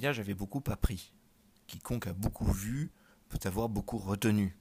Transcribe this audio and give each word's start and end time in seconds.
voyages 0.00 0.18
avait 0.18 0.32
beaucoup 0.32 0.62
appris. 0.68 1.12
Quiconque 1.66 2.06
a 2.06 2.14
beaucoup 2.14 2.50
vu 2.50 2.90
peut 3.28 3.38
avoir 3.44 3.68
beaucoup 3.68 3.98
retenu. 3.98 4.56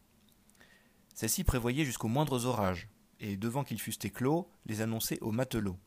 Celle-ci 1.15 1.45
prévoyait 1.45 1.85
jusqu'aux 1.85 2.09
moindres 2.09 2.45
orages, 2.45 2.89
et 3.21 3.37
devant 3.37 3.63
qu'ils 3.63 3.79
fussent 3.79 4.03
éclos, 4.03 4.51
les 4.65 4.81
annonçait 4.81 5.19
aux 5.21 5.31
matelots. 5.31 5.79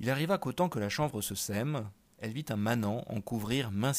Il 0.00 0.08
arriva 0.08 0.38
qu'au 0.38 0.54
temps 0.54 0.70
que 0.70 0.78
la 0.78 0.88
chanvre 0.88 1.20
se 1.20 1.34
sème, 1.34 1.90
elle 2.16 2.32
vit 2.32 2.46
un 2.48 2.56
manant 2.56 3.04
en 3.08 3.20
couvrir 3.20 3.70
maint. 3.70 3.92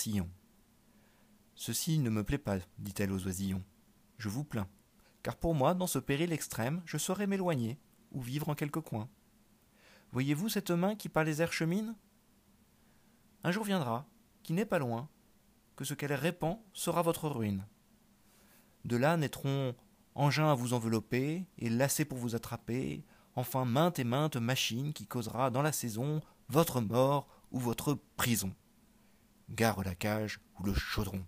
Ceci 1.54 2.00
ne 2.00 2.10
me 2.10 2.24
plaît 2.24 2.40
pas, 2.40 2.58
dit-elle 2.80 3.12
aux 3.12 3.28
oisillons. 3.28 3.64
Je 4.18 4.28
vous 4.28 4.44
plains, 4.44 4.68
car 5.22 5.36
pour 5.36 5.54
moi, 5.54 5.76
dans 5.76 5.86
ce 5.86 6.00
péril 6.00 6.34
extrême, 6.34 6.82
je 6.86 6.98
saurais 6.98 7.28
m'éloigner, 7.28 7.78
ou 8.12 8.22
vivre 8.24 8.50
en 8.50 8.56
quelque 8.56 8.80
coin. 8.80 9.08
Voyez-vous 10.12 10.50
cette 10.50 10.72
main 10.72 10.96
qui 10.96 11.10
par 11.10 11.24
les 11.24 11.44
airs 11.44 11.54
chemine? 11.54 11.94
Un 13.44 13.52
jour 13.52 13.64
viendra, 13.64 14.06
qui 14.44 14.54
n'est 14.54 14.66
pas 14.66 14.80
loin, 14.80 15.10
que 15.76 15.84
ce 15.84 15.94
qu'elle 15.94 16.14
répand 16.14 16.60
sera 16.74 17.02
votre 17.02 17.28
ruine. 17.28 17.66
De 18.86 18.96
là 18.96 19.18
naîtront 19.18 19.76
engins 20.16 20.52
à 20.52 20.56
vous 20.56 20.74
envelopper 20.74 21.46
et 21.58 21.70
lacets 21.70 22.06
pour 22.06 22.18
vous 22.18 22.36
attraper, 22.36 23.04
enfin 23.36 23.66
maintes 23.66 24.00
et 24.00 24.04
maintes 24.04 24.38
machines 24.38 24.94
qui 24.94 25.08
causera 25.08 25.50
dans 25.50 25.62
la 25.62 25.72
saison 25.72 26.22
votre 26.50 26.82
mort 26.82 27.28
ou 27.52 27.60
votre 27.60 27.98
prison. 28.16 28.54
Gare 29.50 29.84
la 29.84 29.96
cage 29.96 30.40
ou 30.60 30.64
le 30.64 30.74
chaudron. 30.74 31.26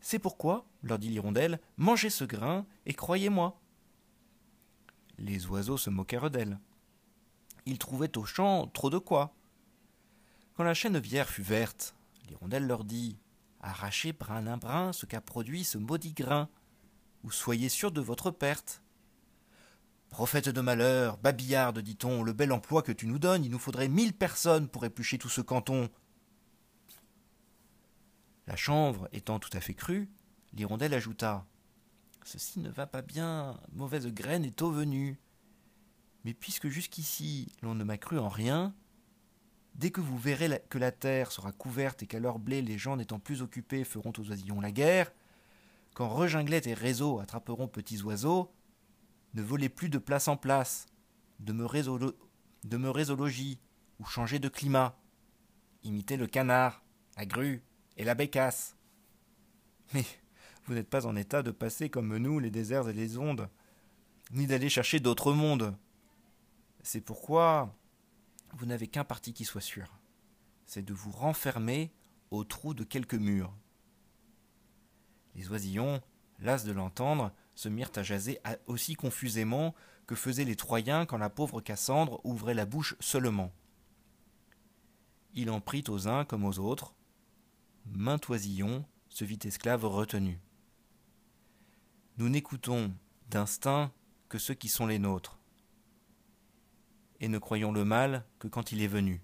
C'est 0.00 0.18
pourquoi, 0.18 0.66
leur 0.82 0.98
dit 0.98 1.10
l'hirondelle, 1.10 1.60
mangez 1.76 2.10
ce 2.10 2.24
grain 2.24 2.66
et 2.86 2.94
croyez-moi. 2.94 3.60
Les 5.18 5.46
oiseaux 5.46 5.76
se 5.76 5.90
moquèrent 5.90 6.30
d'elle. 6.30 6.58
Ils 7.66 7.78
trouvaient 7.78 8.16
au 8.16 8.24
champ 8.24 8.66
trop 8.68 8.88
de 8.88 8.96
quoi. 8.96 9.34
Quand 10.60 10.64
la 10.64 10.74
chènevière 10.74 11.30
fut 11.30 11.40
verte, 11.40 11.94
l'hirondelle 12.28 12.66
leur 12.66 12.84
dit 12.84 13.16
Arrachez 13.62 14.12
brin 14.12 14.46
à 14.46 14.58
brin 14.58 14.92
ce 14.92 15.06
qu'a 15.06 15.22
produit 15.22 15.64
ce 15.64 15.78
maudit 15.78 16.12
grain, 16.12 16.50
ou 17.24 17.30
soyez 17.30 17.70
sûr 17.70 17.90
de 17.90 18.02
votre 18.02 18.30
perte. 18.30 18.82
Prophète 20.10 20.50
de 20.50 20.60
malheur, 20.60 21.16
babillarde, 21.16 21.78
dit-on, 21.78 22.22
le 22.22 22.34
bel 22.34 22.52
emploi 22.52 22.82
que 22.82 22.92
tu 22.92 23.06
nous 23.06 23.18
donnes, 23.18 23.42
il 23.42 23.50
nous 23.50 23.58
faudrait 23.58 23.88
mille 23.88 24.12
personnes 24.12 24.68
pour 24.68 24.84
éplucher 24.84 25.16
tout 25.16 25.30
ce 25.30 25.40
canton. 25.40 25.88
La 28.46 28.56
chanvre 28.56 29.08
étant 29.12 29.38
tout 29.38 29.56
à 29.56 29.60
fait 29.60 29.72
crue, 29.72 30.10
l'hirondelle 30.52 30.92
ajouta 30.92 31.46
Ceci 32.22 32.60
ne 32.60 32.68
va 32.68 32.86
pas 32.86 33.00
bien, 33.00 33.58
mauvaise 33.72 34.08
graine 34.08 34.44
est 34.44 34.60
au 34.60 34.70
venue. 34.70 35.18
Mais 36.26 36.34
puisque 36.34 36.68
jusqu'ici 36.68 37.50
l'on 37.62 37.74
ne 37.74 37.82
m'a 37.82 37.96
cru 37.96 38.18
en 38.18 38.28
rien, 38.28 38.74
dès 39.74 39.90
que 39.90 40.00
vous 40.00 40.18
verrez 40.18 40.62
que 40.68 40.78
la 40.78 40.92
terre 40.92 41.32
sera 41.32 41.52
couverte 41.52 42.02
et 42.02 42.06
qu'à 42.06 42.20
leur 42.20 42.38
blé 42.38 42.62
les 42.62 42.78
gens 42.78 42.96
n'étant 42.96 43.18
plus 43.18 43.42
occupés 43.42 43.84
feront 43.84 44.12
aux 44.18 44.28
oisillons 44.28 44.60
la 44.60 44.72
guerre, 44.72 45.12
quand 45.94 46.08
reginglettes 46.08 46.66
et 46.66 46.74
réseaux 46.74 47.18
attraperont 47.18 47.68
petits 47.68 48.02
oiseaux, 48.02 48.52
ne 49.34 49.42
volez 49.42 49.68
plus 49.68 49.88
de 49.88 49.98
place 49.98 50.28
en 50.28 50.36
place, 50.36 50.86
demeurez 51.38 51.88
au, 51.88 51.98
demeurez 52.64 53.10
au 53.10 53.16
logis, 53.16 53.60
ou 53.98 54.04
changez 54.04 54.38
de 54.38 54.48
climat. 54.48 54.98
Imitez 55.82 56.16
le 56.16 56.26
canard, 56.26 56.82
la 57.16 57.26
grue 57.26 57.62
et 57.96 58.04
la 58.04 58.14
bécasse. 58.14 58.76
Mais 59.94 60.04
vous 60.64 60.74
n'êtes 60.74 60.88
pas 60.88 61.06
en 61.06 61.16
état 61.16 61.42
de 61.42 61.50
passer 61.50 61.90
comme 61.90 62.16
nous 62.16 62.38
les 62.38 62.50
déserts 62.50 62.88
et 62.88 62.92
les 62.92 63.18
ondes, 63.18 63.48
ni 64.32 64.46
d'aller 64.46 64.68
chercher 64.68 65.00
d'autres 65.00 65.32
mondes. 65.32 65.76
C'est 66.82 67.00
pourquoi 67.00 67.74
vous 68.54 68.66
n'avez 68.66 68.88
qu'un 68.88 69.04
parti 69.04 69.32
qui 69.32 69.44
soit 69.44 69.60
sûr, 69.60 69.98
c'est 70.66 70.84
de 70.84 70.94
vous 70.94 71.10
renfermer 71.10 71.92
au 72.30 72.44
trou 72.44 72.74
de 72.74 72.84
quelques 72.84 73.14
murs. 73.14 73.54
Les 75.34 75.50
oisillons, 75.50 76.00
las 76.38 76.64
de 76.64 76.72
l'entendre, 76.72 77.32
se 77.54 77.68
mirent 77.68 77.92
à 77.96 78.02
jaser 78.02 78.40
aussi 78.66 78.94
confusément 78.94 79.74
que 80.06 80.14
faisaient 80.14 80.44
les 80.44 80.56
Troyens 80.56 81.06
quand 81.06 81.18
la 81.18 81.30
pauvre 81.30 81.60
Cassandre 81.60 82.20
ouvrait 82.24 82.54
la 82.54 82.66
bouche 82.66 82.96
seulement. 83.00 83.52
Il 85.34 85.50
en 85.50 85.60
prit 85.60 85.84
aux 85.88 86.08
uns 86.08 86.24
comme 86.24 86.44
aux 86.44 86.58
autres. 86.58 86.94
Maint 87.86 88.20
oisillon 88.28 88.84
se 89.08 89.24
vit 89.24 89.38
esclave 89.44 89.84
retenu. 89.84 90.40
Nous 92.16 92.28
n'écoutons 92.28 92.92
d'instinct 93.28 93.92
que 94.28 94.38
ceux 94.38 94.54
qui 94.54 94.68
sont 94.68 94.86
les 94.86 94.98
nôtres, 94.98 95.39
et 97.20 97.28
ne 97.28 97.38
croyons 97.38 97.72
le 97.72 97.84
mal 97.84 98.24
que 98.38 98.48
quand 98.48 98.72
il 98.72 98.82
est 98.82 98.86
venu. 98.86 99.20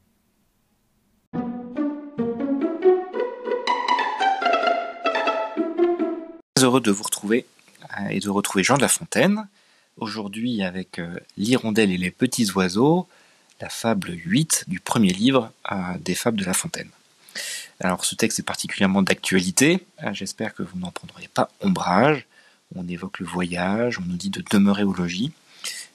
heureux 6.63 6.81
de 6.81 6.91
vous 6.91 7.03
retrouver 7.03 7.47
euh, 7.99 8.09
et 8.09 8.21
de 8.21 8.29
retrouver 8.29 8.65
Jean 8.65 8.77
de 8.77 8.83
La 8.83 8.89
Fontaine, 8.89 9.49
aujourd'hui 9.97 10.63
avec 10.63 10.99
euh, 10.99 11.19
L'Hirondelle 11.37 11.91
et 11.91 11.99
les 11.99 12.11
petits 12.11 12.51
oiseaux, 12.53 13.09
la 13.61 13.69
fable 13.69 14.13
8 14.13 14.65
du 14.67 14.81
premier 14.81 15.13
livre 15.13 15.53
euh, 15.71 15.77
des 16.01 16.15
fables 16.15 16.39
de 16.39 16.45
La 16.45 16.55
Fontaine. 16.55 16.91
Alors 17.81 18.05
ce 18.05 18.15
texte 18.15 18.39
est 18.39 18.43
particulièrement 18.43 19.03
d'actualité, 19.03 19.87
j'espère 20.13 20.55
que 20.55 20.63
vous 20.63 20.79
n'en 20.79 20.91
prendrez 20.91 21.29
pas 21.29 21.51
ombrage, 21.61 22.27
on 22.75 22.89
évoque 22.89 23.19
le 23.19 23.27
voyage, 23.27 23.99
on 23.99 24.03
nous 24.03 24.17
dit 24.17 24.31
de 24.31 24.43
demeurer 24.51 24.83
au 24.83 24.95
logis, 24.95 25.33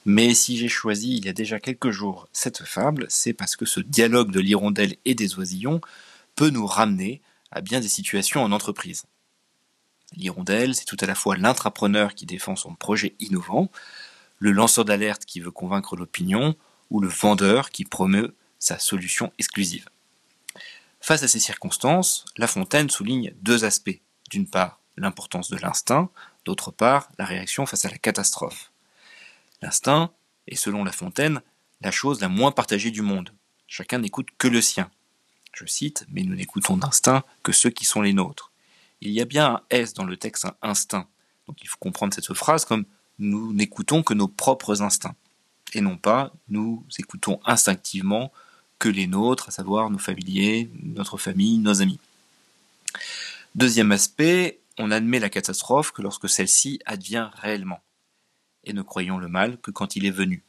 mais 0.04 0.34
si 0.34 0.56
j'ai 0.56 0.68
choisi 0.68 1.16
il 1.16 1.24
y 1.24 1.28
a 1.28 1.32
déjà 1.32 1.60
quelques 1.60 1.90
jours 1.90 2.28
cette 2.32 2.64
fable, 2.64 3.06
c'est 3.08 3.32
parce 3.32 3.56
que 3.56 3.66
ce 3.66 3.80
dialogue 3.80 4.30
de 4.30 4.40
l'hirondelle 4.40 4.96
et 5.04 5.14
des 5.14 5.38
oisillons 5.38 5.80
peut 6.34 6.50
nous 6.50 6.66
ramener 6.66 7.20
à 7.50 7.60
bien 7.60 7.80
des 7.80 7.88
situations 7.88 8.42
en 8.42 8.52
entreprise. 8.52 9.04
L'hirondelle, 10.16 10.74
c'est 10.74 10.84
tout 10.84 10.96
à 11.00 11.06
la 11.06 11.14
fois 11.14 11.36
l'intrapreneur 11.36 12.14
qui 12.14 12.26
défend 12.26 12.56
son 12.56 12.74
projet 12.74 13.14
innovant, 13.20 13.70
le 14.38 14.50
lanceur 14.50 14.84
d'alerte 14.84 15.24
qui 15.24 15.40
veut 15.40 15.50
convaincre 15.50 15.96
l'opinion, 15.96 16.56
ou 16.90 17.00
le 17.00 17.08
vendeur 17.08 17.70
qui 17.70 17.84
promeut 17.84 18.34
sa 18.58 18.78
solution 18.78 19.32
exclusive. 19.38 19.88
Face 21.00 21.22
à 21.22 21.28
ces 21.28 21.40
circonstances, 21.40 22.24
La 22.36 22.46
Fontaine 22.46 22.90
souligne 22.90 23.32
deux 23.40 23.64
aspects. 23.64 24.00
D'une 24.30 24.46
part, 24.46 24.78
l'importance 24.96 25.48
de 25.48 25.56
l'instinct, 25.56 26.10
d'autre 26.44 26.70
part, 26.70 27.10
la 27.18 27.24
réaction 27.24 27.66
face 27.66 27.84
à 27.84 27.90
la 27.90 27.98
catastrophe. 27.98 28.71
L'instinct 29.62 30.10
est, 30.46 30.56
selon 30.56 30.84
La 30.84 30.92
Fontaine, 30.92 31.40
la 31.80 31.90
chose 31.90 32.20
la 32.20 32.28
moins 32.28 32.52
partagée 32.52 32.90
du 32.90 33.02
monde. 33.02 33.30
Chacun 33.66 33.98
n'écoute 33.98 34.28
que 34.36 34.48
le 34.48 34.60
sien. 34.60 34.90
Je 35.54 35.64
cite, 35.66 36.04
mais 36.08 36.22
nous 36.22 36.34
n'écoutons 36.34 36.76
d'instinct 36.76 37.24
que 37.42 37.52
ceux 37.52 37.70
qui 37.70 37.84
sont 37.84 38.02
les 38.02 38.12
nôtres 38.12 38.52
il 39.02 39.10
y 39.10 39.20
a 39.20 39.24
bien 39.24 39.46
un 39.46 39.60
S 39.70 39.94
dans 39.94 40.04
le 40.04 40.16
texte, 40.16 40.44
un 40.44 40.54
instinct. 40.62 41.08
Donc 41.46 41.58
il 41.62 41.68
faut 41.68 41.76
comprendre 41.78 42.14
cette 42.14 42.32
phrase 42.34 42.64
comme 42.64 42.84
nous 43.18 43.52
n'écoutons 43.52 44.02
que 44.02 44.14
nos 44.14 44.28
propres 44.28 44.80
instincts, 44.80 45.16
et 45.74 45.80
non 45.80 45.96
pas 45.96 46.32
nous 46.48 46.86
écoutons 46.98 47.40
instinctivement 47.44 48.32
que 48.78 48.88
les 48.88 49.06
nôtres, 49.06 49.48
à 49.48 49.50
savoir 49.50 49.90
nos 49.90 49.98
familiers, 49.98 50.70
notre 50.82 51.18
famille, 51.18 51.58
nos 51.58 51.82
amis. 51.82 51.98
Deuxième 53.54 53.92
aspect, 53.92 54.60
on 54.78 54.90
admet 54.90 55.18
la 55.18 55.30
catastrophe 55.30 55.92
que 55.92 56.02
lorsque 56.02 56.28
celle-ci 56.28 56.80
advient 56.86 57.28
réellement. 57.34 57.80
Et 58.64 58.72
ne 58.72 58.82
croyons 58.82 59.18
le 59.18 59.28
mal 59.28 59.58
que 59.58 59.70
quand 59.70 59.96
il 59.96 60.06
est 60.06 60.10
venu. 60.10 60.42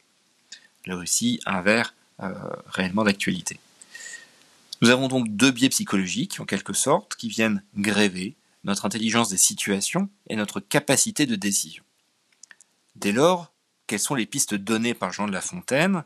Là 0.86 0.96
aussi, 0.96 1.40
un 1.46 1.62
vers 1.62 1.94
euh, 2.20 2.32
réellement 2.66 3.04
d'actualité. 3.04 3.58
Nous 4.80 4.90
avons 4.90 5.08
donc 5.08 5.28
deux 5.28 5.50
biais 5.50 5.68
psychologiques, 5.68 6.40
en 6.40 6.44
quelque 6.44 6.72
sorte, 6.72 7.16
qui 7.16 7.28
viennent 7.28 7.62
gréver 7.76 8.36
notre 8.64 8.86
intelligence 8.86 9.28
des 9.28 9.36
situations 9.36 10.08
et 10.28 10.36
notre 10.36 10.60
capacité 10.60 11.26
de 11.26 11.36
décision. 11.36 11.84
Dès 12.96 13.12
lors, 13.12 13.52
quelles 13.86 13.98
sont 13.98 14.14
les 14.14 14.26
pistes 14.26 14.54
données 14.54 14.94
par 14.94 15.12
Jean 15.12 15.26
de 15.26 15.32
La 15.32 15.40
Fontaine 15.40 16.04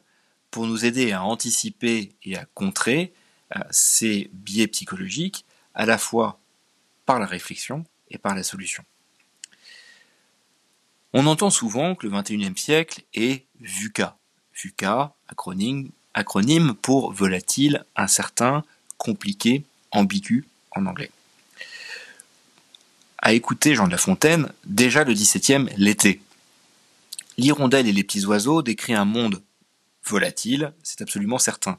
pour 0.51 0.67
nous 0.67 0.85
aider 0.85 1.13
à 1.13 1.23
anticiper 1.23 2.13
et 2.23 2.37
à 2.37 2.45
contrer 2.55 3.13
euh, 3.57 3.61
ces 3.71 4.31
biais 4.33 4.67
psychologiques, 4.67 5.45
à 5.75 5.87
la 5.87 5.99
fois 5.99 6.41
par 7.07 7.21
la 7.21 7.27
réflexion 7.27 7.85
et 8.11 8.19
par 8.19 8.35
la 8.35 8.43
solution? 8.43 8.85
On 11.15 11.27
entend 11.27 11.51
souvent 11.51 11.95
que 11.95 12.07
le 12.07 12.13
XXIe 12.13 12.53
siècle 12.57 13.03
est 13.15 13.47
VUCA. 13.61 14.19
VUCA, 14.55 15.15
acronyme, 15.29 16.75
pour 16.75 17.13
volatile, 17.13 17.85
incertain, 17.97 18.63
compliqué, 18.99 19.65
ambigu 19.91 20.47
en 20.73 20.85
anglais. 20.87 21.11
À 23.19 23.33
écouter 23.33 23.75
Jean 23.75 23.87
de 23.87 23.93
La 23.93 23.99
Fontaine, 23.99 24.53
déjà 24.65 25.05
le 25.05 25.15
XVIIe 25.15 25.67
l'était. 25.77 26.21
L'hirondelle 27.39 27.89
et 27.89 27.93
les 27.93 28.05
petits 28.05 28.27
oiseaux 28.27 28.63
décrit 28.63 28.95
un 28.95 29.05
monde 29.05 29.43
volatile, 30.05 30.73
c'est 30.83 31.01
absolument 31.01 31.39
certain. 31.39 31.79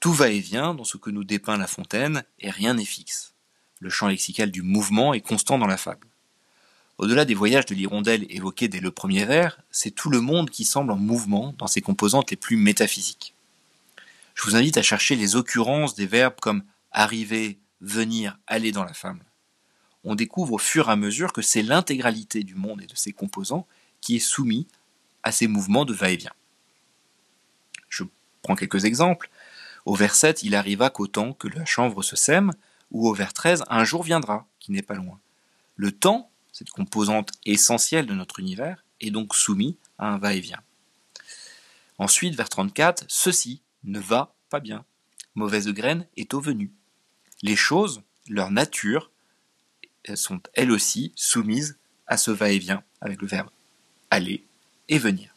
Tout 0.00 0.12
va 0.12 0.30
et 0.30 0.40
vient 0.40 0.74
dans 0.74 0.84
ce 0.84 0.96
que 0.96 1.10
nous 1.10 1.24
dépeint 1.24 1.58
La 1.58 1.66
Fontaine, 1.66 2.24
et 2.40 2.50
rien 2.50 2.74
n'est 2.74 2.84
fixe. 2.84 3.34
Le 3.78 3.90
champ 3.90 4.08
lexical 4.08 4.50
du 4.50 4.62
mouvement 4.62 5.14
est 5.14 5.20
constant 5.20 5.58
dans 5.58 5.66
la 5.66 5.76
fable. 5.76 6.06
Au-delà 7.00 7.24
des 7.24 7.32
voyages 7.32 7.64
de 7.64 7.74
l'hirondelle 7.74 8.26
évoqués 8.28 8.68
dès 8.68 8.78
le 8.78 8.90
premier 8.90 9.24
vers, 9.24 9.58
c'est 9.70 9.90
tout 9.90 10.10
le 10.10 10.20
monde 10.20 10.50
qui 10.50 10.64
semble 10.64 10.92
en 10.92 10.98
mouvement 10.98 11.54
dans 11.56 11.66
ses 11.66 11.80
composantes 11.80 12.30
les 12.30 12.36
plus 12.36 12.56
métaphysiques. 12.56 13.34
Je 14.34 14.42
vous 14.42 14.54
invite 14.54 14.76
à 14.76 14.82
chercher 14.82 15.16
les 15.16 15.34
occurrences 15.34 15.94
des 15.94 16.04
verbes 16.04 16.38
comme 16.42 16.62
arriver, 16.92 17.58
venir, 17.80 18.38
aller 18.46 18.70
dans 18.70 18.84
la 18.84 18.92
fable. 18.92 19.24
On 20.04 20.14
découvre 20.14 20.52
au 20.52 20.58
fur 20.58 20.90
et 20.90 20.92
à 20.92 20.96
mesure 20.96 21.32
que 21.32 21.40
c'est 21.40 21.62
l'intégralité 21.62 22.44
du 22.44 22.54
monde 22.54 22.82
et 22.82 22.86
de 22.86 22.96
ses 22.96 23.12
composants 23.12 23.66
qui 24.02 24.16
est 24.16 24.18
soumis 24.18 24.68
à 25.22 25.32
ces 25.32 25.46
mouvements 25.46 25.86
de 25.86 25.94
va-et-vient. 25.94 26.34
Je 27.88 28.04
prends 28.42 28.56
quelques 28.56 28.84
exemples. 28.84 29.30
Au 29.86 29.94
vers 29.94 30.14
7, 30.14 30.42
il 30.42 30.54
arriva 30.54 30.90
qu'au 30.90 31.06
temps 31.06 31.32
que 31.32 31.48
la 31.48 31.64
chanvre 31.64 32.02
se 32.02 32.14
sème, 32.14 32.50
ou 32.90 33.08
au 33.08 33.14
vers 33.14 33.32
13, 33.32 33.64
un 33.70 33.84
jour 33.84 34.02
viendra, 34.02 34.46
qui 34.58 34.70
n'est 34.70 34.82
pas 34.82 34.96
loin. 34.96 35.18
Le 35.76 35.92
temps, 35.92 36.29
cette 36.60 36.70
composante 36.70 37.32
essentielle 37.46 38.04
de 38.04 38.12
notre 38.12 38.38
univers, 38.38 38.84
est 39.00 39.10
donc 39.10 39.34
soumis 39.34 39.78
à 39.96 40.08
un 40.12 40.18
va-et-vient. 40.18 40.60
Ensuite, 41.96 42.34
vers 42.34 42.50
34, 42.50 43.06
ceci 43.08 43.62
ne 43.84 43.98
va 43.98 44.34
pas 44.50 44.60
bien. 44.60 44.84
Mauvaise 45.34 45.68
graine 45.68 46.06
est 46.18 46.34
au 46.34 46.40
venu. 46.40 46.70
Les 47.40 47.56
choses, 47.56 48.02
leur 48.28 48.50
nature, 48.50 49.10
sont 50.14 50.42
elles 50.52 50.70
aussi 50.70 51.12
soumises 51.16 51.78
à 52.06 52.18
ce 52.18 52.30
va-et-vient 52.30 52.82
avec 53.00 53.22
le 53.22 53.26
verbe 53.26 53.48
aller 54.10 54.44
et 54.90 54.98
venir. 54.98 55.34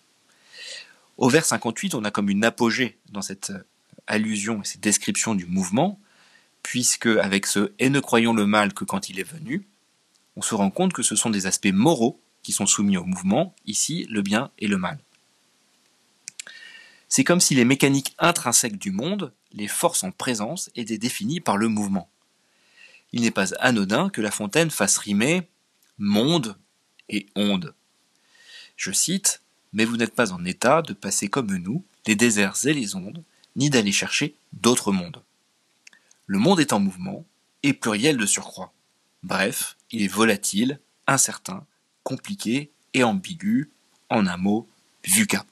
Au 1.16 1.30
vers 1.30 1.46
58, 1.46 1.96
on 1.96 2.04
a 2.04 2.12
comme 2.12 2.30
une 2.30 2.44
apogée 2.44 2.98
dans 3.12 3.22
cette 3.22 3.52
euh, 3.52 3.64
allusion 4.08 4.62
et 4.62 4.66
cette 4.66 4.82
description 4.82 5.36
du 5.36 5.46
mouvement, 5.46 6.02
puisque 6.64 7.06
avec 7.06 7.46
ce 7.46 7.72
et 7.80 7.90
ne 7.90 8.02
croyons 8.02 8.34
le 8.34 8.46
mal 8.46 8.74
que 8.74 8.84
quand 8.84 9.10
il 9.10 9.20
est 9.22 9.32
venu, 9.32 9.68
on 10.36 10.42
se 10.42 10.56
rend 10.56 10.72
compte 10.72 10.94
que 10.94 11.04
ce 11.04 11.16
sont 11.16 11.30
des 11.30 11.46
aspects 11.46 11.72
moraux 11.74 12.20
qui 12.42 12.52
sont 12.52 12.66
soumis 12.66 12.98
au 12.98 13.06
mouvement, 13.06 13.56
ici 13.66 14.06
le 14.10 14.22
bien 14.22 14.52
et 14.60 14.68
le 14.68 14.78
mal. 14.78 15.00
C'est 17.08 17.24
comme 17.24 17.40
si 17.40 17.56
les 17.56 17.66
mécaniques 17.66 18.16
intrinsèques 18.18 18.78
du 18.78 18.92
monde, 18.92 19.34
les 19.52 19.68
forces 19.68 20.04
en 20.04 20.12
présence, 20.12 20.72
étaient 20.76 20.98
définies 20.98 21.40
par 21.40 21.58
le 21.58 21.68
mouvement. 21.68 22.10
Il 23.12 23.22
n'est 23.22 23.32
pas 23.32 23.54
anodin 23.60 24.10
que 24.10 24.22
La 24.22 24.32
Fontaine 24.32 24.72
fasse 24.72 24.98
rimer 24.98 25.48
monde 26.00 26.58
et 27.10 27.28
onde. 27.36 27.76
Je 28.76 28.92
cite 28.92 29.44
Mais 29.72 29.86
vous 29.86 29.98
n'êtes 29.98 30.16
pas 30.16 30.32
en 30.32 30.44
état 30.44 30.82
de 30.82 30.94
passer 30.94 31.28
comme 31.28 31.56
nous 31.56 31.86
les 32.08 32.16
déserts 32.16 32.66
et 32.66 32.74
les 32.74 32.96
ondes, 32.96 33.24
ni 33.56 33.70
d'aller 33.70 33.92
chercher 33.92 34.36
d'autres 34.52 34.92
mondes. 34.92 35.22
Le 36.26 36.40
monde 36.40 36.60
est 36.60 36.74
en 36.74 36.80
mouvement, 36.80 37.26
et 37.62 37.74
pluriel 37.74 38.18
de 38.18 38.26
surcroît. 38.26 38.74
Bref, 39.24 39.78
il 39.92 40.04
est 40.04 40.08
volatile, 40.08 40.80
incertain, 41.08 41.66
compliqué 42.04 42.72
et 42.94 43.04
ambigu, 43.04 43.72
en 44.10 44.28
un 44.28 44.38
mot, 44.38 44.68
VUCA. 45.06 45.46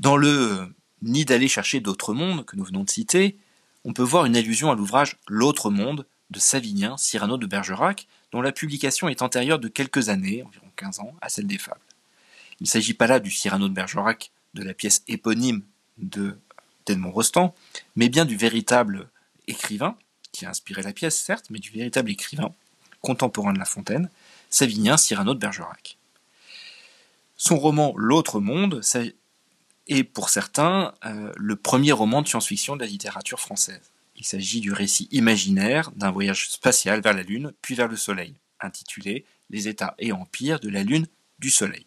Dans 0.00 0.16
le 0.16 0.72
Ni 1.02 1.24
d'aller 1.24 1.48
chercher 1.48 1.80
d'autres 1.80 2.14
mondes 2.14 2.44
que 2.44 2.56
nous 2.56 2.64
venons 2.64 2.84
de 2.84 2.90
citer, 2.90 3.36
on 3.84 3.92
peut 3.92 4.02
voir 4.02 4.24
une 4.24 4.36
allusion 4.36 4.70
à 4.70 4.74
l'ouvrage 4.74 5.18
L'autre 5.28 5.70
monde 5.70 6.06
de 6.30 6.38
Savinien, 6.38 6.96
Cyrano 6.96 7.36
de 7.38 7.46
Bergerac, 7.46 8.08
dont 8.32 8.40
la 8.40 8.52
publication 8.52 9.08
est 9.08 9.22
antérieure 9.22 9.58
de 9.58 9.68
quelques 9.68 10.08
années, 10.08 10.42
environ 10.42 10.66
15 10.76 11.00
ans, 11.00 11.14
à 11.20 11.28
celle 11.28 11.46
des 11.46 11.58
fables. 11.58 11.80
Il 12.60 12.64
ne 12.64 12.68
s'agit 12.68 12.94
pas 12.94 13.06
là 13.06 13.20
du 13.20 13.30
Cyrano 13.30 13.68
de 13.68 13.74
Bergerac, 13.74 14.32
de 14.54 14.62
la 14.62 14.74
pièce 14.74 15.02
éponyme 15.06 15.62
de 15.98 16.38
d'Edmond 16.86 17.10
Rostand, 17.10 17.54
mais 17.96 18.08
bien 18.08 18.24
du 18.24 18.36
véritable 18.36 19.08
écrivain, 19.48 19.96
qui 20.36 20.44
a 20.44 20.50
inspiré 20.50 20.82
la 20.82 20.92
pièce 20.92 21.18
certes, 21.18 21.46
mais 21.50 21.58
du 21.58 21.70
véritable 21.70 22.10
écrivain 22.10 22.54
contemporain 23.00 23.52
de 23.52 23.58
La 23.58 23.64
Fontaine, 23.64 24.10
Savinien 24.50 24.96
Cyrano 24.96 25.34
de 25.34 25.38
Bergerac. 25.38 25.96
Son 27.36 27.58
roman 27.58 27.94
L'autre 27.96 28.40
monde 28.40 28.80
est 29.86 30.04
pour 30.04 30.28
certains 30.28 30.94
euh, 31.04 31.32
le 31.36 31.56
premier 31.56 31.92
roman 31.92 32.22
de 32.22 32.28
science-fiction 32.28 32.76
de 32.76 32.80
la 32.80 32.86
littérature 32.86 33.40
française. 33.40 33.92
Il 34.16 34.24
s'agit 34.24 34.60
du 34.60 34.72
récit 34.72 35.08
imaginaire 35.10 35.90
d'un 35.92 36.10
voyage 36.10 36.50
spatial 36.50 37.00
vers 37.00 37.14
la 37.14 37.22
Lune, 37.22 37.52
puis 37.62 37.74
vers 37.74 37.88
le 37.88 37.96
Soleil, 37.96 38.34
intitulé 38.60 39.24
Les 39.50 39.68
États 39.68 39.94
et 39.98 40.12
empires 40.12 40.60
de 40.60 40.68
la 40.68 40.82
Lune 40.82 41.06
du 41.38 41.50
Soleil. 41.50 41.86